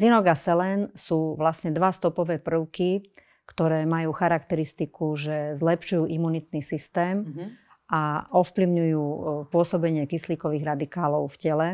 [0.00, 3.04] Zinok a selen sú vlastne dva stopové prvky,
[3.50, 7.48] ktoré majú charakteristiku, že zlepšujú imunitný systém mm-hmm.
[7.90, 9.04] a ovplyvňujú
[9.50, 11.68] pôsobenie kyslíkových radikálov v tele.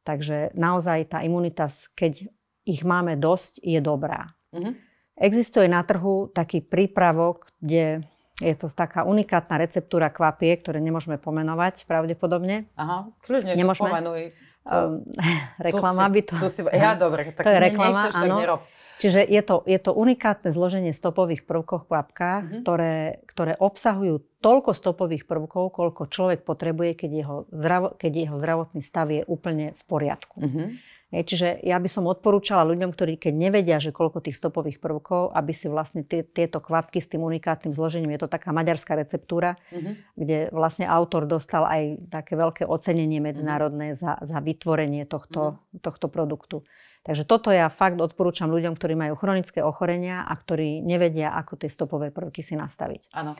[0.00, 2.32] Takže naozaj tá imunita, keď
[2.64, 4.32] ich máme dosť, je dobrá.
[4.56, 4.74] Mm-hmm.
[5.20, 8.08] Existuje na trhu taký prípravok, kde
[8.40, 12.72] je to taká unikátna receptúra kvapie, ktoré nemôžeme pomenovať pravdepodobne.
[12.72, 13.92] Aha, kľudne, nemôžeme.
[13.92, 14.32] pomenuj.
[14.68, 14.92] To, um,
[15.66, 16.34] reklama to by to...
[16.36, 18.24] to si, ja, dobre, tak to je reklama, nechceš, áno.
[18.24, 18.60] tak nerob.
[19.00, 22.60] Čiže je to, je to unikátne zloženie stopových prvkov v kvapkách, mm-hmm.
[22.60, 28.84] ktoré, ktoré obsahujú toľko stopových prvkov, koľko človek potrebuje, keď jeho, zdravo, keď jeho zdravotný
[28.84, 30.36] stav je úplne v poriadku.
[30.44, 30.66] Mm-hmm.
[31.10, 35.50] Čiže ja by som odporúčala ľuďom, ktorí keď nevedia, že koľko tých stopových prvkov, aby
[35.50, 39.94] si vlastne tie, tieto kvapky s tým unikátnym zložením, je to taká maďarská receptúra, mm-hmm.
[40.14, 44.22] kde vlastne autor dostal aj také veľké ocenenie medzinárodné mm-hmm.
[44.22, 45.82] za, za vytvorenie tohto, mm-hmm.
[45.82, 46.62] tohto produktu.
[47.02, 51.72] Takže toto ja fakt odporúčam ľuďom, ktorí majú chronické ochorenia a ktorí nevedia, ako tie
[51.72, 53.10] stopové prvky si nastaviť.
[53.18, 53.34] Áno.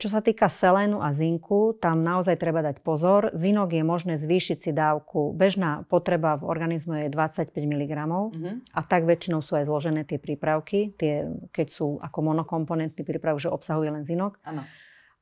[0.00, 3.36] Čo sa týka selénu a zinku, tam naozaj treba dať pozor.
[3.36, 5.36] Zinok je možné zvýšiť si dávku.
[5.36, 8.54] Bežná potreba v organizme je 25 mg mm-hmm.
[8.72, 13.52] a tak väčšinou sú aj zložené tie prípravky, tie, keď sú ako monokomponentný prípravok, že
[13.52, 14.40] obsahuje len zinok.
[14.40, 14.64] Ano.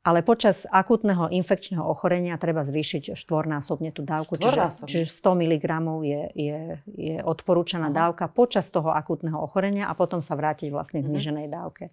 [0.01, 4.33] Ale počas akutného infekčného ochorenia treba zvýšiť štvornásobne tú dávku.
[4.33, 5.67] Čiže, čiže 100 mg
[6.01, 6.61] je, je,
[6.97, 8.09] je odporúčaná Aha.
[8.09, 11.53] dávka počas toho akutného ochorenia a potom sa vrátiť vlastne k zniženej mhm.
[11.53, 11.85] dávke.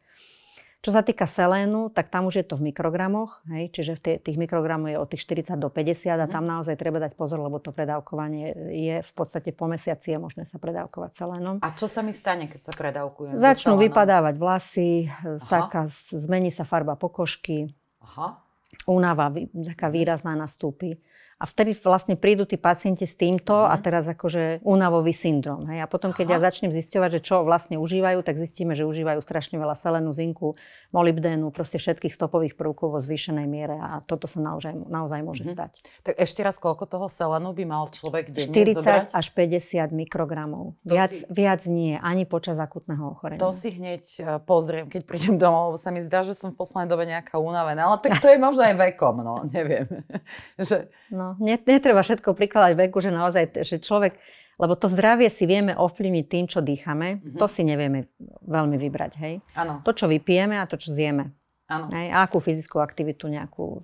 [0.88, 4.40] Čo sa týka selénu, tak tam už je to v mikrogramoch, hej, čiže v tých
[4.40, 6.32] mikrogramoch je od tých 40 do 50 a mhm.
[6.32, 10.48] tam naozaj treba dať pozor, lebo to predávkovanie je v podstate po mesiaci je možné
[10.48, 11.60] sa predávkovať selénom.
[11.60, 13.36] A čo sa mi stane, keď sa predávkujem?
[13.36, 15.12] Začnú vypadávať vlasy,
[15.52, 17.68] taká, zmení sa farba pokožky,
[18.08, 18.40] Aha.
[18.88, 21.04] únava taká výrazná nastúpi.
[21.38, 23.70] A vtedy vlastne prídu tí pacienti s týmto mm.
[23.70, 23.82] a mhm.
[23.86, 25.70] teraz akože únavový syndrom.
[25.70, 25.86] Hej.
[25.86, 26.34] A potom, keď Aha.
[26.42, 30.58] ja začnem zisťovať, že čo vlastne užívajú, tak zistíme, že užívajú strašne veľa selenu, zinku,
[30.90, 35.52] molybdénu, proste všetkých stopových prvkov vo zvýšenej miere a toto sa naozaj, naozaj môže mm.
[35.54, 35.72] stať.
[36.08, 39.08] Tak ešte raz, koľko toho selenu by mal človek denne 40 zobrať?
[39.14, 40.80] až 50 mikrogramov.
[40.88, 41.28] Viac, si...
[41.28, 43.44] viac nie, ani počas akutného ochorenia.
[43.44, 46.64] To si hneď e, pozriem, keď prídem domov, lebo sa mi zdá, že som v
[46.64, 47.92] poslednej dobe nejaká unavená.
[47.92, 49.86] Ale tak to je možno aj vekom, no, neviem.
[50.58, 50.88] že...
[51.12, 54.16] No, netreba všetko prikladať veku, že naozaj, že človek,
[54.56, 57.40] lebo to zdravie si vieme ovplyvniť tým, čo dýchame, mm-hmm.
[57.42, 58.08] to si nevieme
[58.48, 59.36] veľmi vybrať, hej.
[59.60, 59.84] Ano.
[59.84, 61.36] To, čo vypijeme a to, čo zjeme.
[61.68, 61.92] Ano.
[61.92, 62.08] Hej?
[62.10, 63.84] A akú fyzickú aktivitu nejakú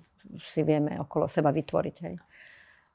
[0.50, 2.16] si vieme okolo seba vytvoriť, hej.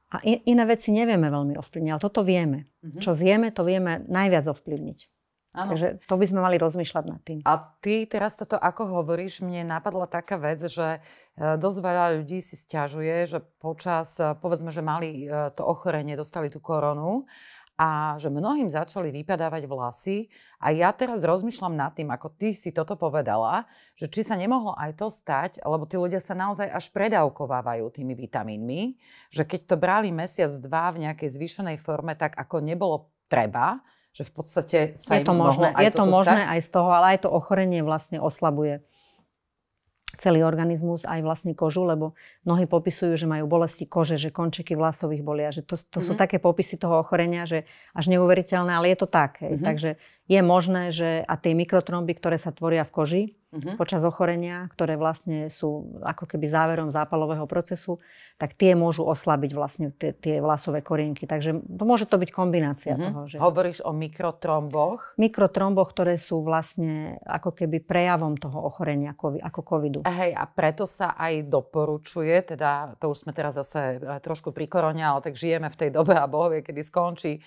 [0.10, 2.66] A iné veci nevieme veľmi ovplyvniť, ale toto vieme.
[2.82, 3.02] Mm-hmm.
[3.06, 5.19] Čo zjeme, to vieme najviac ovplyvniť.
[5.58, 5.74] Ano.
[5.74, 7.42] Takže to by sme mali rozmýšľať nad tým.
[7.42, 12.38] A ty teraz toto ako hovoríš, mne napadla taká vec, že e, dosť veľa ľudí
[12.38, 17.26] si stiažuje, že počas, e, povedzme, že mali e, to ochorenie, dostali tú koronu
[17.82, 20.30] a že mnohým začali vypadávať vlasy.
[20.62, 23.66] A ja teraz rozmýšľam nad tým, ako ty si toto povedala,
[23.98, 28.14] že či sa nemohlo aj to stať, lebo tí ľudia sa naozaj až predávkovávajú tými
[28.14, 29.02] vitamínmi,
[29.34, 33.82] že keď to brali mesiac, dva v nejakej zvýšenej forme, tak ako nebolo treba,
[34.20, 36.52] že v podstate sa je to im možné, aj Je to možné stať?
[36.52, 38.84] aj z toho, ale aj to ochorenie vlastne oslabuje
[40.20, 42.12] celý organizmus, aj vlastne kožu, lebo
[42.44, 46.04] mnohí popisujú, že majú bolesti kože, že končeky vlasových bolia, že to, to mm-hmm.
[46.04, 46.20] sú mhm.
[46.20, 47.64] také popisy toho ochorenia, že
[47.96, 49.40] až neuveriteľné, ale je to tak.
[49.40, 49.64] Mm-hmm.
[49.64, 49.90] Takže
[50.30, 53.76] je možné, že a tie mikrotromby, ktoré sa tvoria v koži, uh-huh.
[53.82, 57.98] počas ochorenia, ktoré vlastne sú ako keby záverom zápalového procesu,
[58.38, 61.26] tak tie môžu oslabiť vlastne tie, tie vlasové korienky.
[61.26, 63.06] Takže to môže to byť kombinácia uh-huh.
[63.10, 63.20] toho.
[63.26, 63.36] Že...
[63.42, 65.18] Hovoríš o mikrotromboch?
[65.18, 70.06] Mikrotromboch, ktoré sú vlastne ako keby prejavom toho ochorenia ako covidu.
[70.06, 75.02] Hej, a preto sa aj doporučuje, teda to už sme teraz zase trošku pri korone,
[75.02, 77.42] ale tak žijeme v tej dobe a Boh vie, kedy skončí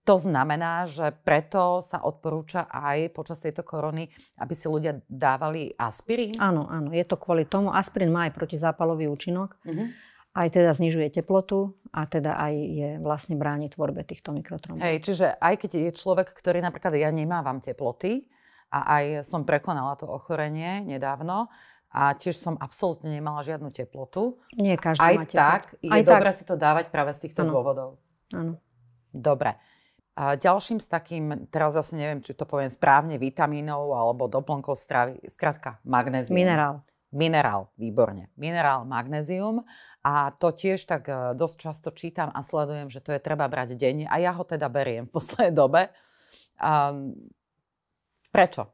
[0.00, 4.10] to znamená, že preto sa odporúča aj počas tejto korony,
[4.42, 6.34] aby si ľudia dávali aspirín?
[6.42, 7.70] Áno, áno, je to kvôli tomu.
[7.70, 9.54] Aspirín má aj protizápalový účinok.
[9.62, 9.86] Uh-huh.
[10.34, 14.82] Aj teda znižuje teplotu a teda aj je vlastne bráni tvorbe týchto mikrotrombov.
[14.82, 18.26] Hej, čiže aj keď je človek, ktorý napríklad ja nemávam teploty
[18.70, 21.50] a aj som prekonala to ochorenie nedávno,
[21.90, 24.38] a tiež som absolútne nemala žiadnu teplotu.
[24.54, 26.38] Nie každý Aj má tak je aj dobré tak.
[26.38, 27.50] si to dávať práve z týchto ano.
[27.50, 27.88] dôvodov.
[28.30, 28.62] Áno.
[29.10, 29.58] Dobre.
[30.18, 35.22] A ďalším z takým, teraz zase neviem, či to poviem správne, vitamínov alebo doplnkov stravy,
[35.30, 36.36] skrátka magnézium.
[36.36, 36.74] Minerál.
[37.10, 38.30] Minerál, výborne.
[38.38, 39.66] Minerál, magnézium.
[40.06, 43.74] A to tiež tak e, dosť často čítam a sledujem, že to je treba brať
[43.74, 44.06] denne.
[44.06, 45.90] A ja ho teda beriem v poslednej dobe.
[46.62, 47.18] Um,
[48.30, 48.70] prečo?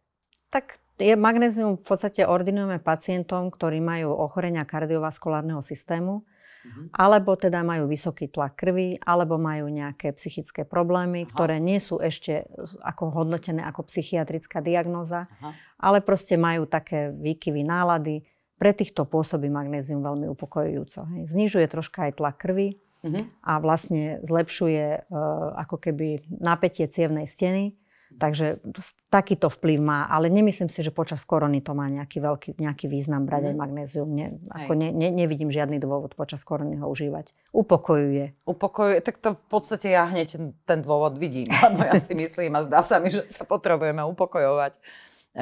[0.53, 6.25] Tak je magnézium v podstate ordinujeme pacientom, ktorí majú ochorenia kardiovaskulárneho systému
[6.67, 6.83] Mhm.
[6.99, 11.31] alebo teda majú vysoký tlak krvi, alebo majú nejaké psychické problémy, Aha.
[11.31, 12.43] ktoré nie sú ešte
[12.83, 15.55] ako hodnotené ako psychiatrická diagnóza, Aha.
[15.79, 18.27] ale proste majú také výkyvy nálady.
[18.57, 21.05] Pre týchto pôsobí magnézium veľmi upokojujúco.
[21.13, 21.23] Hej.
[21.29, 23.29] Znižuje troška aj tlak krvi uh-huh.
[23.45, 27.77] a vlastne zlepšuje uh, ako keby napätie cievnej steny
[28.17, 28.63] Takže
[29.11, 33.27] takýto vplyv má, ale nemyslím si, že počas korony to má nejaký veľký nejaký význam
[33.27, 33.49] brať mm.
[33.51, 33.61] aj mhm.
[33.61, 34.09] magnézium.
[34.15, 37.35] Ne, ako ne, ne, nevidím žiadny dôvod počas korony ho užívať.
[37.53, 38.47] Upokojuje.
[38.47, 42.65] Upokojuje, tak to v podstate ja hneď ten dôvod vidím, lebo ja si myslím a
[42.65, 44.79] zdá sa mi, že sa potrebujeme upokojovať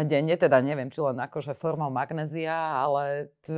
[0.03, 3.55] denne, teda neviem, či len akože formou magnézia, ale t-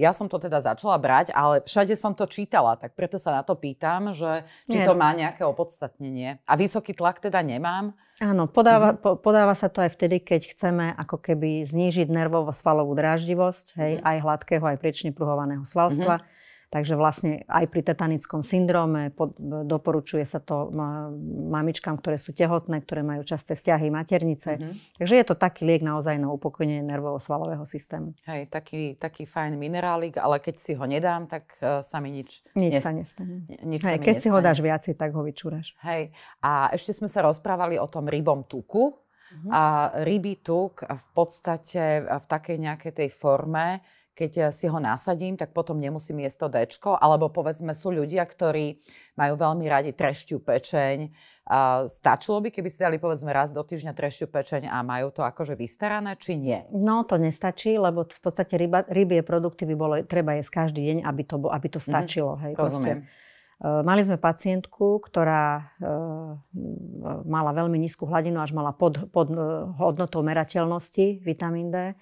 [0.00, 3.42] ja som to teda začala brať, ale všade som to čítala, tak preto sa na
[3.44, 4.88] to pýtam, že či Nie.
[4.88, 6.40] to má nejaké opodstatnenie.
[6.48, 7.92] A vysoký tlak teda nemám?
[8.24, 9.04] Áno, podáva, mhm.
[9.04, 14.02] po, podáva sa to aj vtedy, keď chceme ako keby znížiť nervovo-svalovú dráždivosť, hej, mhm.
[14.08, 16.24] aj hladkého, aj priečne pruhovaného svalstva.
[16.24, 16.37] Mhm
[16.68, 20.68] Takže vlastne aj pri tetanickom syndróme pod, doporučuje sa to
[21.48, 24.60] mamičkám, ktoré sú tehotné, ktoré majú časté stiahy maternice.
[24.60, 25.00] Mm-hmm.
[25.00, 28.12] Takže je to taký liek naozaj na upokojenie nervovo-svalového systému.
[28.28, 32.44] Hej, taký, taký fajn minerálik, ale keď si ho nedám, tak uh, sa mi nič,
[32.52, 33.48] nič nest- sa nestane.
[33.64, 34.24] Nič Hej, sa keď nestane.
[34.24, 35.72] si ho dáš viacej, tak ho vyčúraš.
[35.80, 36.12] Hej,
[36.44, 38.92] a ešte sme sa rozprávali o tom rybom tuku.
[39.28, 39.50] Uh-huh.
[39.52, 39.62] A
[40.08, 43.84] rybí tuk v podstate v takej nejakej tej forme,
[44.18, 46.90] keď eh, si ho nasadím, tak potom nemusím jesť to dečko.
[46.98, 48.74] Alebo povedzme sú ľudia, ktorí
[49.14, 50.96] majú veľmi radi trešťu pečeň.
[51.86, 55.54] Stačilo by, keby si dali povedzme raz do týždňa trešťu pečeň a majú to akože
[55.54, 56.60] vystarané, či nie?
[56.74, 60.98] No to nestačí, lebo v podstate ryba, rybie produkty by bolo treba jesť každý deň,
[61.06, 61.86] aby to, aby to mhm.
[61.86, 62.32] stačilo.
[62.34, 62.44] Mm-hmm.
[62.44, 62.98] Hej, Rozumiem.
[63.06, 63.26] Proste,
[63.58, 65.74] Mali sme pacientku, ktorá
[67.26, 69.34] mala veľmi nízku hladinu, až mala pod, pod
[69.74, 71.98] hodnotou merateľnosti vitamín D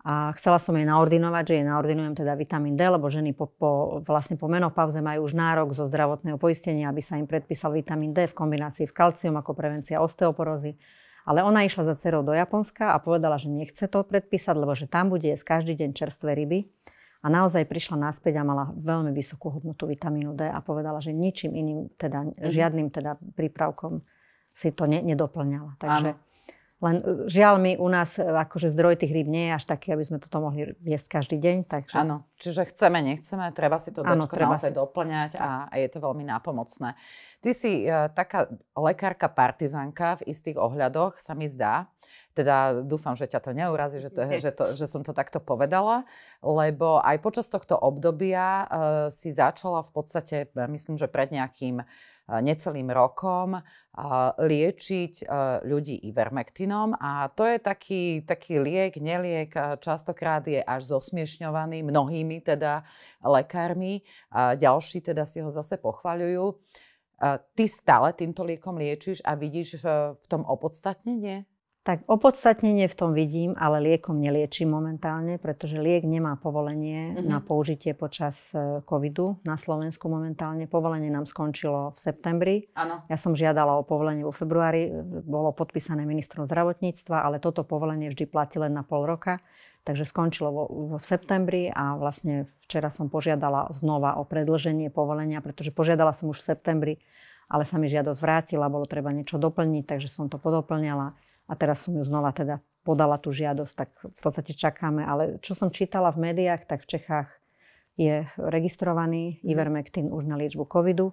[0.00, 4.00] a chcela som jej naordinovať, že jej naordinujem teda vitamín D, lebo ženy po, po,
[4.00, 8.24] vlastne po menopauze majú už nárok zo zdravotného poistenia, aby sa im predpísal vitamín D
[8.24, 10.80] v kombinácii v kalcium ako prevencia osteoporózy.
[11.28, 14.88] Ale ona išla za cerou do Japonska a povedala, že nechce to predpísať, lebo že
[14.88, 16.72] tam bude jesť každý deň čerstvé ryby.
[17.20, 21.52] A naozaj prišla naspäť a mala veľmi vysokú hodnotu vitamínu D a povedala, že ničím
[21.52, 22.48] iným, teda, mm-hmm.
[22.48, 24.00] žiadnym teda prípravkom
[24.56, 25.76] si to ne, nedoplňala.
[25.76, 26.28] Takže Áno.
[26.80, 29.92] Len e, žiaľ mi u nás e, akože zdroj tých rýb nie je až taký,
[29.92, 31.56] aby sme toto mohli jesť každý deň.
[31.68, 31.96] Takže...
[31.96, 34.76] Áno, čiže chceme, nechceme, treba si to dočko naozaj si...
[34.80, 36.96] doplňať a, a je to veľmi nápomocné.
[37.44, 41.92] Ty si uh, taká lekárka partizanka v istých ohľadoch, sa mi zdá.
[42.32, 46.08] Teda dúfam, že ťa to neurazí, že, to, že, to, že som to takto povedala,
[46.40, 48.66] lebo aj počas tohto obdobia uh,
[49.12, 51.84] si začala v podstate, myslím, že pred nejakým
[52.38, 53.58] necelým rokom
[54.38, 55.26] liečiť
[55.66, 59.50] ľudí ivermektinom a to je taký, taký liek, neliek,
[59.82, 62.86] častokrát je až zosmiešňovaný mnohými teda
[63.26, 66.54] lekármi a ďalší teda si ho zase pochvaľujú.
[67.58, 69.82] Ty stále týmto liekom liečiš a vidíš
[70.16, 71.50] v tom opodstatnenie?
[71.80, 77.24] Tak opodstatnenie v tom vidím, ale liekom neliečím momentálne, pretože liek nemá povolenie mm-hmm.
[77.24, 80.68] na použitie počas e, covidu na Slovensku momentálne.
[80.68, 82.56] Povolenie nám skončilo v septembri.
[82.76, 83.00] Ano.
[83.08, 84.92] Ja som žiadala o povolenie vo februári,
[85.24, 89.40] bolo podpísané ministrom zdravotníctva, ale toto povolenie vždy platí len na pol roka.
[89.80, 95.40] Takže skončilo vo, vo v septembri a vlastne včera som požiadala znova o predlženie povolenia,
[95.40, 96.94] pretože požiadala som už v septembri,
[97.48, 101.16] ale sa mi žiadosť vrátila, bolo treba niečo doplniť, takže som to podoplňala
[101.50, 105.02] a teraz som ju znova teda podala tú žiadosť, tak v podstate čakáme.
[105.02, 107.28] Ale čo som čítala v médiách, tak v Čechách
[107.98, 109.50] je registrovaný mhm.
[109.50, 111.10] Ivermectin už na liečbu covidu.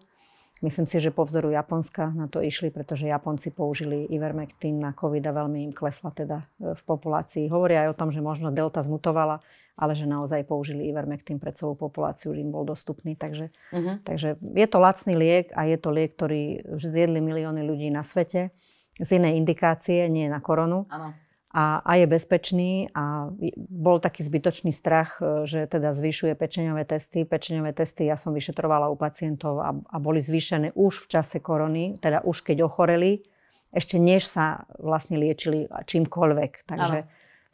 [0.58, 5.21] Myslím si, že po vzoru Japonska na to išli, pretože Japonci použili Ivermectin na COVID
[5.30, 7.45] a veľmi im klesla teda e, v populácii.
[7.45, 9.38] Hovoria aj o tom, že možno delta zmutovala,
[9.78, 13.13] ale že naozaj použili Ivermectin pre celú populáciu, že im bol dostupný.
[13.13, 14.02] Takže, uh-huh.
[14.02, 18.50] takže je to lacný liek a je to liek, ktorý zjedli milióny ľudí na svete
[18.97, 20.86] z inej indikácie, nie na koronu.
[20.89, 21.13] Ano.
[21.47, 27.23] A, a je bezpečný a bol taký zbytočný strach, e, že teda zvyšuje pečeňové testy.
[27.23, 31.97] Pečeňové testy ja som vyšetrovala u pacientov a, a boli zvýšené už v čase korony,
[31.97, 33.25] teda už keď ochoreli,
[33.71, 36.67] ešte než sa vlastne liečili čímkoľvek.
[36.67, 36.99] Takže,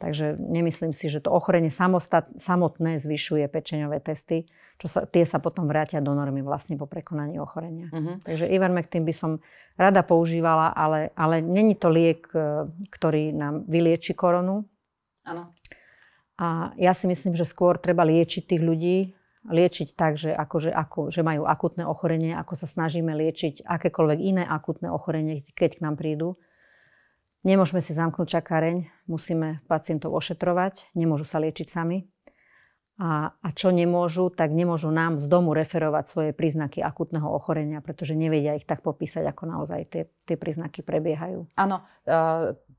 [0.02, 4.44] takže nemyslím si, že to ochorenie samostat, samotné zvyšuje pečeňové testy
[4.84, 7.88] čo sa, tie sa potom vrátia do normy vlastne po prekonaní ochorenia.
[7.88, 8.20] Uh-huh.
[8.20, 9.40] Takže Ivermectin by som
[9.80, 14.68] rada používala, ale, ale není to liek, e, ktorý nám vylieči koronu.
[15.24, 15.56] Áno.
[16.36, 19.16] A ja si myslím, že skôr treba liečiť tých ľudí,
[19.48, 24.44] liečiť tak, že, akože, ako, že majú akutné ochorenie, ako sa snažíme liečiť akékoľvek iné
[24.44, 26.36] akutné ochorenie, keď k nám prídu.
[27.40, 32.04] Nemôžeme si zamknúť čakáreň, musíme pacientov ošetrovať, nemôžu sa liečiť sami.
[32.94, 38.14] A, a čo nemôžu, tak nemôžu nám z domu referovať svoje príznaky akutného ochorenia, pretože
[38.14, 41.50] nevedia ich tak popísať, ako naozaj tie, tie príznaky prebiehajú.
[41.58, 41.82] Áno,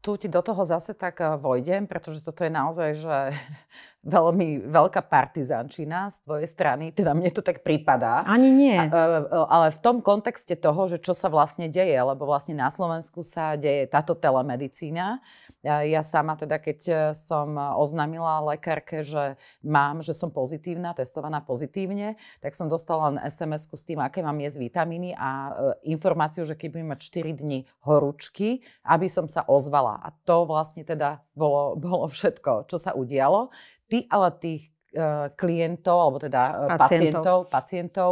[0.05, 3.17] tu ti do toho zase tak uh, vojdem, pretože toto je naozaj že
[4.05, 8.21] veľmi veľká partizančina z tvojej strany, teda mne to tak prípadá.
[8.29, 8.77] Ani nie.
[8.77, 12.69] Uh, uh, ale v tom kontexte toho, že čo sa vlastne deje, lebo vlastne na
[12.69, 15.25] Slovensku sa deje táto telemedicína.
[15.65, 22.53] Ja sama teda, keď som oznámila lekárke, že mám že som pozitívna, testovaná pozitívne, tak
[22.53, 25.55] som dostala len sms s tým, aké mám jesť vitamíny a
[25.87, 29.94] informáciu, že keď budem mať 4 dní horúčky, aby som sa ozvala.
[30.01, 33.49] A to vlastne teda bolo, bolo všetko, čo sa udialo.
[33.87, 36.81] Ty ale tých e, klientov, alebo teda e, pacientov.
[36.81, 38.09] pacientov, pacientov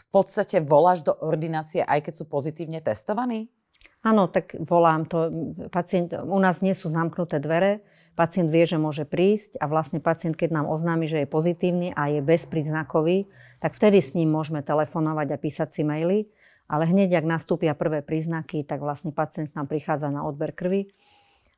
[0.00, 3.52] v podstate voláš do ordinácie, aj keď sú pozitívne testovaní?
[4.00, 5.28] Áno, tak volám to.
[5.68, 7.84] Pacient, u nás nie sú zamknuté dvere
[8.18, 12.12] Pacient vie, že môže prísť a vlastne pacient, keď nám oznámi, že je pozitívny a
[12.12, 13.30] je bezpríznakový,
[13.64, 16.28] tak vtedy s ním môžeme telefonovať a písať si maily.
[16.70, 20.92] Ale hneď, ak nastúpia prvé príznaky, tak vlastne pacient nám prichádza na odber krvi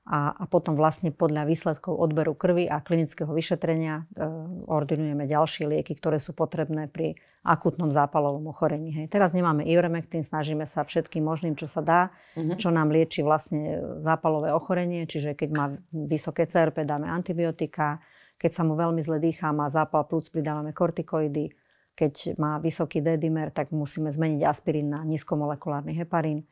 [0.03, 4.27] a, a potom vlastne podľa výsledkov odberu krvi a klinického vyšetrenia e,
[4.67, 7.15] ordinujeme ďalšie lieky, ktoré sú potrebné pri
[7.47, 8.91] akutnom zápalovom ochorení.
[8.95, 9.15] Hej.
[9.15, 12.01] Teraz nemáme ivermectin, snažíme sa všetkým možným, čo sa dá,
[12.35, 12.59] uh-huh.
[12.59, 18.03] čo nám lieči vlastne zápalové ochorenie, čiže keď má vysoké CRP, dáme antibiotika,
[18.39, 21.55] keď sa mu veľmi zle dýchá, má zápal plúc, pridávame kortikoidy,
[21.95, 26.43] keď má vysoký D-dimer, tak musíme zmeniť aspirín na nízkomolekulárny heparín.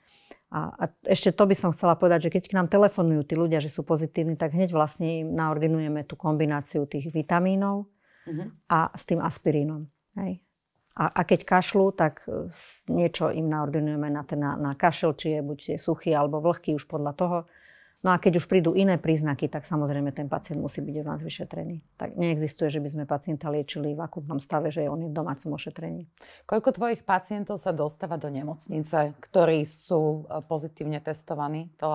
[0.50, 3.62] A, a ešte to by som chcela povedať, že keď k nám telefonujú tí ľudia,
[3.62, 8.50] že sú pozitívni, tak hneď vlastne im naordinujeme tú kombináciu tých vitamínov uh-huh.
[8.66, 9.86] a s tým aspirínom.
[10.18, 10.42] Hej.
[10.98, 12.50] A, a keď kašľú, tak e,
[12.90, 16.74] niečo im naordinujeme na, ten, na, na kašel, či je buď je suchý alebo vlhký
[16.74, 17.38] už podľa toho.
[18.00, 21.20] No a keď už prídu iné príznaky, tak samozrejme ten pacient musí byť u nás
[21.20, 21.84] vyšetrený.
[22.00, 25.52] Tak neexistuje, že by sme pacienta liečili v akutnom stave, že on je v domácom
[25.52, 26.08] ošetrení.
[26.48, 31.68] Koľko tvojich pacientov sa dostáva do nemocnice, ktorí sú e, pozitívne testovaní?
[31.76, 31.92] E,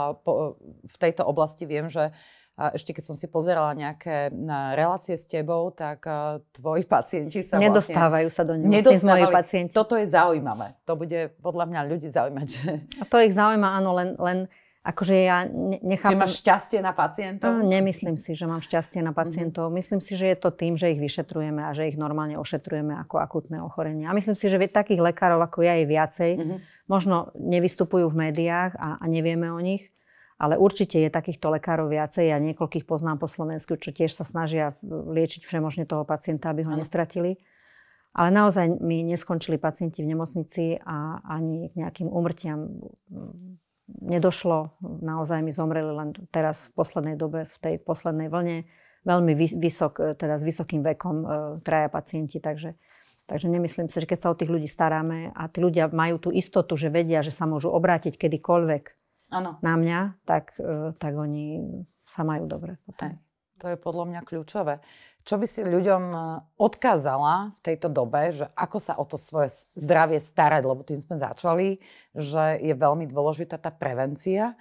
[0.85, 4.29] v tejto oblasti viem, že e, ešte keď som si pozerala nejaké
[4.77, 6.05] relácie s tebou, tak
[6.53, 8.45] tvoji pacienti sa Nedostávajú vlastne...
[8.45, 9.73] sa do nemocnice pacienti.
[9.73, 10.77] Toto je zaujímavé.
[10.85, 12.47] To bude podľa mňa ľudí zaujímať.
[12.47, 12.69] Že...
[13.01, 14.39] A to ich zaujíma, áno, len, len
[14.85, 15.49] Akože ja
[15.81, 16.13] nechápem...
[16.13, 17.57] Či máš šťastie na pacientov?
[17.57, 19.73] No, nemyslím si, že mám šťastie na pacientov.
[19.73, 19.81] Mm-hmm.
[19.81, 23.17] Myslím si, že je to tým, že ich vyšetrujeme a že ich normálne ošetrujeme ako
[23.17, 24.05] akutné ochorenie.
[24.05, 26.31] A myslím si, že takých lekárov ako ja je viacej.
[26.37, 26.57] Mm-hmm.
[26.85, 29.89] Možno nevystupujú v médiách a, a nevieme o nich,
[30.37, 32.29] ale určite je takýchto lekárov viacej.
[32.29, 36.77] Ja niekoľkých poznám po Slovensku, čo tiež sa snažia liečiť všemožne toho pacienta, aby ho
[36.77, 36.85] ano.
[36.85, 37.41] nestratili.
[38.13, 42.69] Ale naozaj mi neskončili pacienti v nemocnici a ani k nejakým umrtiam
[43.87, 44.81] nedošlo.
[44.81, 48.65] Naozaj mi zomreli len teraz v poslednej dobe, v tej poslednej vlne,
[49.05, 51.27] veľmi vysok, e, teda s vysokým vekom e,
[51.61, 52.73] traja pacienti, takže,
[53.29, 56.29] takže nemyslím si, že keď sa o tých ľudí staráme a tí ľudia majú tú
[56.33, 58.83] istotu, že vedia, že sa môžu obrátiť kedykoľvek
[59.37, 59.61] ano.
[59.61, 61.61] na mňa, tak, e, tak oni
[62.09, 63.13] sa majú dobre potom.
[63.13, 63.24] Hej.
[63.63, 64.83] To je podľa mňa kľúčové.
[65.23, 66.17] Čo by si ľuďom e,
[66.59, 69.47] odkázala v tejto dobe, že ako sa o to svoje
[69.79, 71.79] zdravie starať, lebo tým sme začali,
[72.11, 74.59] že je veľmi dôležitá tá prevencia,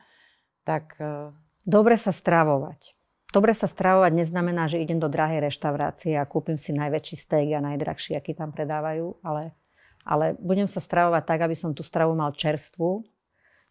[0.63, 0.95] tak...
[1.03, 2.93] E, Dobre sa stravovať.
[3.35, 7.65] Dobre sa stravovať neznamená, že idem do drahej reštaurácie a kúpim si najväčší steak a
[7.65, 9.57] najdrahší, aký tam predávajú, ale,
[10.07, 13.03] ale budem sa stravovať tak, aby som tú stravu mal čerstvú,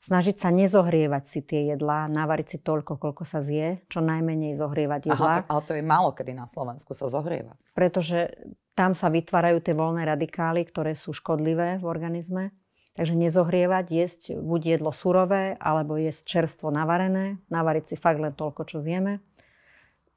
[0.03, 5.15] snažiť sa nezohrievať si tie jedlá, navariť si toľko, koľko sa zje, čo najmenej zohrievať
[5.15, 5.33] jedlá.
[5.39, 7.55] Aha, to, ale to je málo, kedy na Slovensku sa zohrieva.
[7.71, 8.35] Pretože
[8.75, 12.51] tam sa vytvárajú tie voľné radikály, ktoré sú škodlivé v organizme.
[12.93, 18.69] Takže nezohrievať, jesť buď jedlo surové, alebo jesť čerstvo navarené, navariť si fakt len toľko,
[18.69, 19.17] čo zjeme.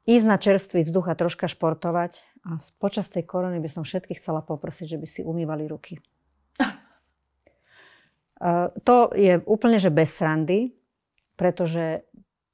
[0.04, 2.20] Ísť na čerstvý vzduch a troška športovať.
[2.46, 5.98] A počas tej korony by som všetkých chcela poprosiť, že by si umývali ruky.
[8.84, 10.76] To je úplne, že bez srandy,
[11.40, 12.04] pretože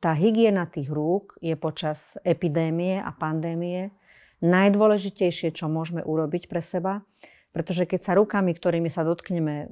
[0.02, 3.94] tá hygiena tých rúk je počas epidémie a pandémie
[4.42, 7.06] najdôležitejšie, čo môžeme urobiť pre seba.
[7.54, 9.70] Pretože keď sa rukami, ktorými sa dotkneme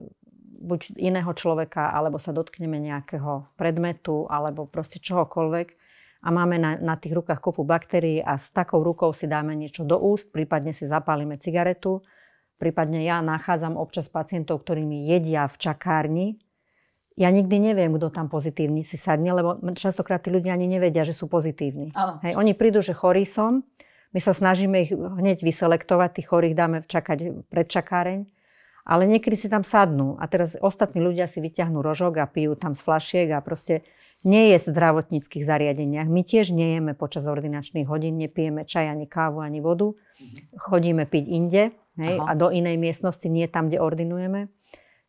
[0.61, 5.69] buď iného človeka, alebo sa dotkneme nejakého predmetu, alebo proste čohokoľvek,
[6.21, 9.89] a máme na, na tých rukách kopu baktérií a s takou rukou si dáme niečo
[9.89, 12.05] do úst, prípadne si zapálime cigaretu,
[12.61, 16.27] prípadne ja nachádzam občas pacientov, ktorí mi jedia v čakárni.
[17.17, 21.17] Ja nikdy neviem, kto tam pozitívny si sadne, lebo častokrát tí ľudia ani nevedia, že
[21.17, 21.93] sú pozitívni.
[22.23, 23.65] Hej, oni prídu, že chorí som,
[24.13, 28.21] my sa snažíme ich hneď vyselektovať, tých chorých dáme čakať pred čakáreň,
[28.85, 32.73] ale niekedy si tam sadnú a teraz ostatní ľudia si vyťahnú rožok a pijú tam
[32.77, 33.87] z flašiek a proste
[34.21, 36.09] nie je v zdravotníckých zariadeniach.
[36.09, 39.97] My tiež nejeme počas ordinačných hodín, nepijeme čaj, ani kávu, ani vodu.
[40.57, 41.63] Chodíme piť inde
[42.01, 44.49] hej, a do inej miestnosti, nie tam, kde ordinujeme.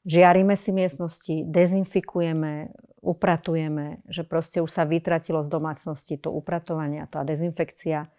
[0.04, 7.10] Žiarime si miestnosti, dezinfikujeme, upratujeme, že proste už sa vytratilo z domácnosti to upratovanie a
[7.10, 8.10] tá dezinfekcia.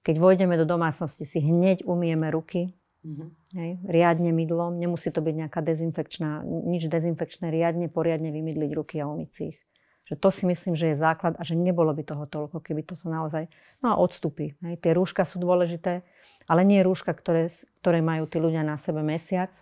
[0.00, 2.72] Keď vojdeme do domácnosti, si hneď umieme ruky,
[3.04, 3.28] mm-hmm.
[3.56, 9.08] hej, riadne mydlom, nemusí to byť nejaká dezinfekčná, nič dezinfekčné, riadne, poriadne vymydliť ruky a
[9.08, 9.60] umyť si ich.
[10.10, 12.98] Že to si myslím, že je základ a že nebolo by toho toľko, keby to
[13.06, 13.46] naozaj...
[13.78, 14.58] No a odstupy.
[14.66, 14.82] Hej.
[14.82, 16.02] Tie rúška sú dôležité,
[16.50, 17.46] ale nie rúška, ktoré,
[17.78, 19.54] ktoré majú tí ľudia na sebe mesiac.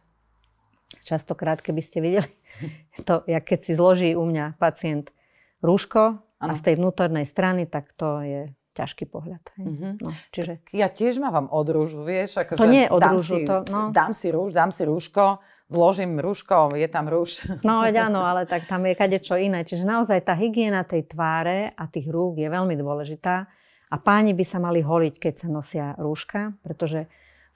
[1.05, 2.33] Častokrát, keby ste videli
[3.09, 5.13] to, jak keď si zloží u mňa pacient
[5.61, 6.49] rúško ano.
[6.49, 9.43] a z tej vnútornej strany, tak to je ťažký pohľad.
[9.59, 9.67] Hej.
[9.67, 9.93] Mm-hmm.
[10.03, 10.53] No, čiže...
[10.71, 12.39] Ja tiež mávam od rúžu, vieš.
[12.39, 13.37] Ako, to nie je od dám rúžu.
[13.39, 13.81] Si, to, no.
[13.91, 17.49] dám, si rúž, dám si rúško, zložím rúško, je tam rúž.
[17.67, 19.67] No veď áno, ale tak tam je kade čo iné.
[19.67, 23.51] Čiže naozaj tá hygiena tej tváre a tých rúk je veľmi dôležitá.
[23.89, 27.09] A páni by sa mali holiť, keď sa nosia rúška, pretože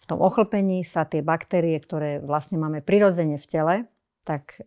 [0.02, 3.74] v tom ochlpení sa tie baktérie, ktoré vlastne máme prirodzene v tele,
[4.26, 4.58] tak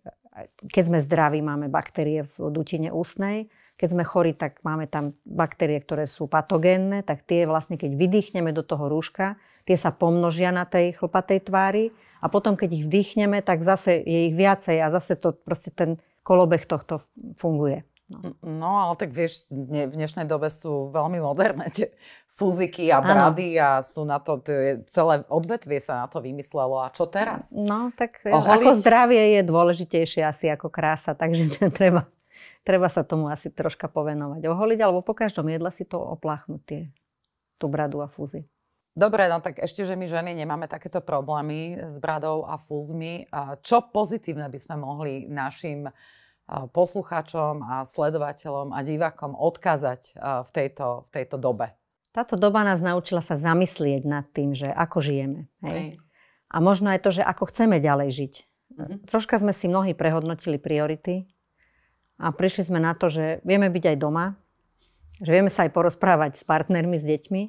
[0.68, 3.48] keď sme zdraví, máme baktérie v dutine ústnej.
[3.76, 8.56] Keď sme chorí, tak máme tam baktérie, ktoré sú patogénne, tak tie vlastne, keď vydýchneme
[8.56, 9.36] do toho rúška,
[9.68, 11.86] tie sa pomnožia na tej chlpatej tvári
[12.24, 16.00] a potom, keď ich vdýchneme, tak zase je ich viacej a zase to proste ten
[16.24, 17.04] kolobeh tohto
[17.36, 17.84] funguje.
[18.06, 18.38] No.
[18.46, 21.90] no, ale tak vieš, v dnešnej dobe sú veľmi moderné tie
[22.36, 23.66] fúziky a brady ano.
[23.66, 24.38] a sú na to,
[24.86, 26.86] celé odvetvie sa na to vymyslelo.
[26.86, 27.50] A čo teraz?
[27.56, 28.62] No, tak Oholiť?
[28.62, 31.50] ako zdravie je dôležitejšie asi ako krása, takže
[31.80, 32.06] treba,
[32.66, 34.42] treba sa tomu asi troška povenovať.
[34.50, 36.90] Oholiť alebo po každom jedle si to opláchnuť, tie,
[37.62, 38.50] tú bradu a fúzy.
[38.96, 43.28] Dobre, no tak ešte, že my ženy nemáme takéto problémy s bradou a fúzmi.
[43.60, 45.92] Čo pozitívne by sme mohli našim
[46.48, 50.16] poslucháčom a sledovateľom a divákom odkázať
[50.48, 51.76] v tejto, v tejto dobe?
[52.16, 55.52] Táto doba nás naučila sa zamyslieť nad tým, že ako žijeme.
[55.60, 55.76] Hej?
[55.76, 55.90] Hej.
[56.48, 58.34] A možno aj to, že ako chceme ďalej žiť.
[58.80, 58.98] Mm-hmm.
[59.12, 61.28] Troška sme si mnohí prehodnotili priority
[62.16, 64.40] a prišli sme na to, že vieme byť aj doma,
[65.20, 67.44] že vieme sa aj porozprávať s partnermi, s deťmi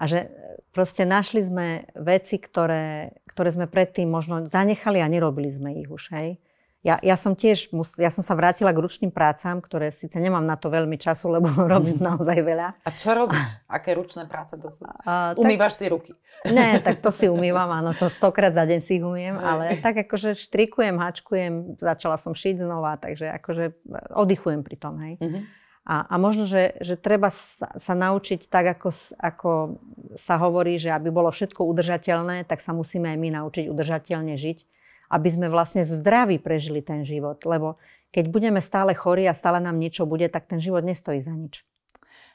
[0.00, 0.28] a že
[0.72, 6.12] proste našli sme veci, ktoré, ktoré sme predtým možno zanechali a nerobili sme ich už.
[6.16, 6.40] Hej?
[6.84, 10.60] Ja, ja som tiež, ja som sa vrátila k ručným prácam, ktoré síce nemám na
[10.60, 12.84] to veľmi času, lebo robím naozaj veľa.
[12.84, 13.40] A čo robíš?
[13.64, 14.84] Aké ručné práce to sú?
[15.40, 16.12] Umývaš tak, si ruky?
[16.44, 20.04] Nie, tak to si umývam, áno, to stokrát za deň si ich umiem, ale tak
[20.04, 23.64] akože štrikujem, hačkujem, začala som šiť znova, takže akože
[24.12, 25.16] oddychujem pri tom, hej.
[25.24, 25.40] Uh-huh.
[25.88, 28.88] A, a možno, že, že treba sa, sa naučiť tak, ako,
[29.20, 29.50] ako
[30.20, 34.73] sa hovorí, že aby bolo všetko udržateľné, tak sa musíme aj my naučiť udržateľne žiť
[35.10, 37.42] aby sme vlastne zdraví prežili ten život.
[37.44, 37.80] Lebo
[38.14, 41.66] keď budeme stále chorí a stále nám niečo bude, tak ten život nestojí za nič.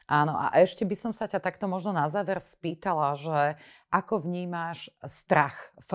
[0.10, 3.62] Áno, a ešte by som sa ťa takto možno na záver spýtala, že
[3.94, 5.54] ako vnímáš strach
[5.86, 5.92] v,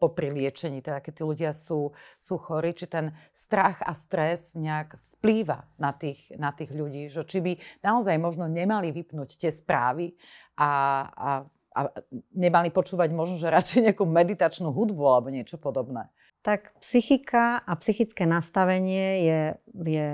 [0.00, 4.96] popri liečení, teda keď tí ľudia sú, sú chorí, či ten strach a stres nejak
[5.20, 7.52] vplýva na tých, na tých ľudí, že či by
[7.84, 10.16] naozaj možno nemali vypnúť tie správy
[10.56, 10.72] a,
[11.12, 11.30] a
[11.76, 11.92] a
[12.32, 16.08] nemali počúvať možno, že radšej nejakú meditačnú hudbu alebo niečo podobné.
[16.40, 19.40] Tak psychika a psychické nastavenie je,
[19.84, 20.08] je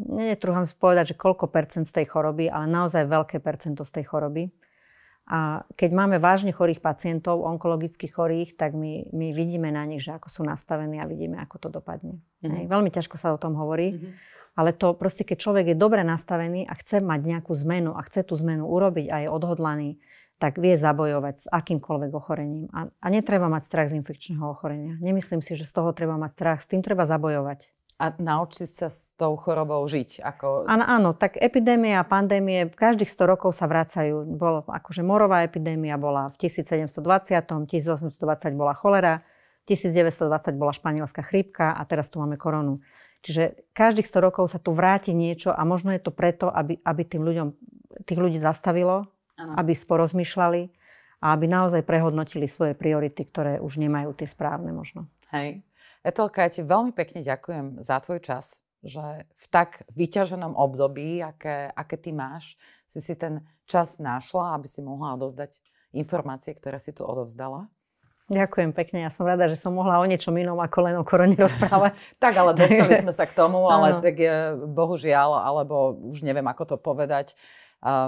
[0.00, 4.04] netrúham si povedať, že koľko percent z tej choroby, ale naozaj veľké percento z tej
[4.08, 4.48] choroby.
[5.28, 10.18] A keď máme vážne chorých pacientov, onkologicky chorých, tak my, my vidíme na nich, že
[10.18, 12.18] ako sú nastavení a vidíme, ako to dopadne.
[12.42, 12.66] Mm-hmm.
[12.66, 13.94] Veľmi ťažko sa o tom hovorí.
[13.94, 14.12] Mm-hmm.
[14.52, 18.26] Ale to proste, keď človek je dobre nastavený a chce mať nejakú zmenu a chce
[18.26, 20.02] tú zmenu urobiť a je odhodlaný,
[20.42, 22.66] tak vie zabojovať s akýmkoľvek ochorením.
[22.74, 24.98] A, a netreba mať strach z infekčného ochorenia.
[24.98, 26.58] Nemyslím si, že z toho treba mať strach.
[26.58, 27.70] S tým treba zabojovať.
[28.02, 30.26] A naučiť sa s tou chorobou žiť?
[30.26, 30.66] Ako...
[30.66, 34.26] Áno, áno, tak epidémie a pandémie každých 100 rokov sa vracajú.
[34.34, 39.22] Bolo, akože morová epidémia bola v 1720, 1820 bola cholera,
[39.70, 42.82] 1920 bola španielská chrípka a teraz tu máme koronu.
[43.22, 47.02] Čiže každých 100 rokov sa tu vráti niečo a možno je to preto, aby, aby
[47.06, 47.48] tým ľuďom,
[48.02, 49.06] tých ľudí zastavilo,
[49.38, 49.52] ano.
[49.56, 50.62] aby sporozmýšľali
[51.22, 55.06] a aby naozaj prehodnotili svoje priority, ktoré už nemajú tie správne možno.
[55.30, 55.62] Hej.
[56.02, 61.70] Etelka, ja ti veľmi pekne ďakujem za tvoj čas, že v tak vyťaženom období, aké,
[61.70, 62.58] aké ty máš,
[62.90, 65.62] si si ten čas našla, aby si mohla odozdať
[65.94, 67.70] informácie, ktoré si tu odovzdala.
[68.32, 69.04] Ďakujem pekne.
[69.04, 71.94] Ja som rada, že som mohla o niečom inom ako len o korone rozprávať.
[72.22, 76.74] tak, ale dostali sme sa k tomu, ale tak je, bohužiaľ, alebo už neviem, ako
[76.74, 77.36] to povedať,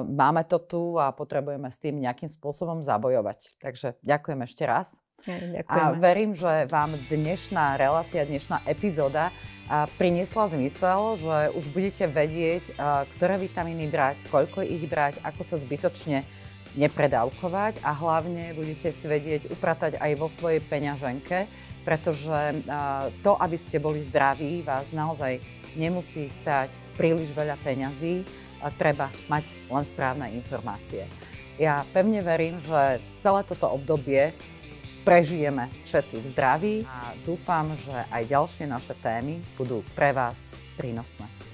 [0.06, 3.58] máme to tu a potrebujeme s tým nejakým spôsobom zabojovať.
[3.58, 5.02] Takže ďakujem ešte raz.
[5.24, 9.32] Ja, a verím, že vám dnešná relácia, dnešná epizóda
[9.96, 12.76] priniesla zmysel, že už budete vedieť,
[13.16, 16.28] ktoré vitamíny brať, koľko ich brať, ako sa zbytočne
[16.76, 21.48] nepredávkovať a hlavne budete si vedieť upratať aj vo svojej peňaženke,
[21.88, 22.60] pretože
[23.24, 25.40] to, aby ste boli zdraví, vás naozaj
[25.78, 31.08] nemusí stať príliš veľa peňazí treba mať len správne informácie.
[31.60, 34.34] Ja pevne verím, že celé toto obdobie
[35.04, 40.48] prežijeme všetci v zdraví a dúfam, že aj ďalšie naše témy budú pre vás
[40.80, 41.53] prínosné.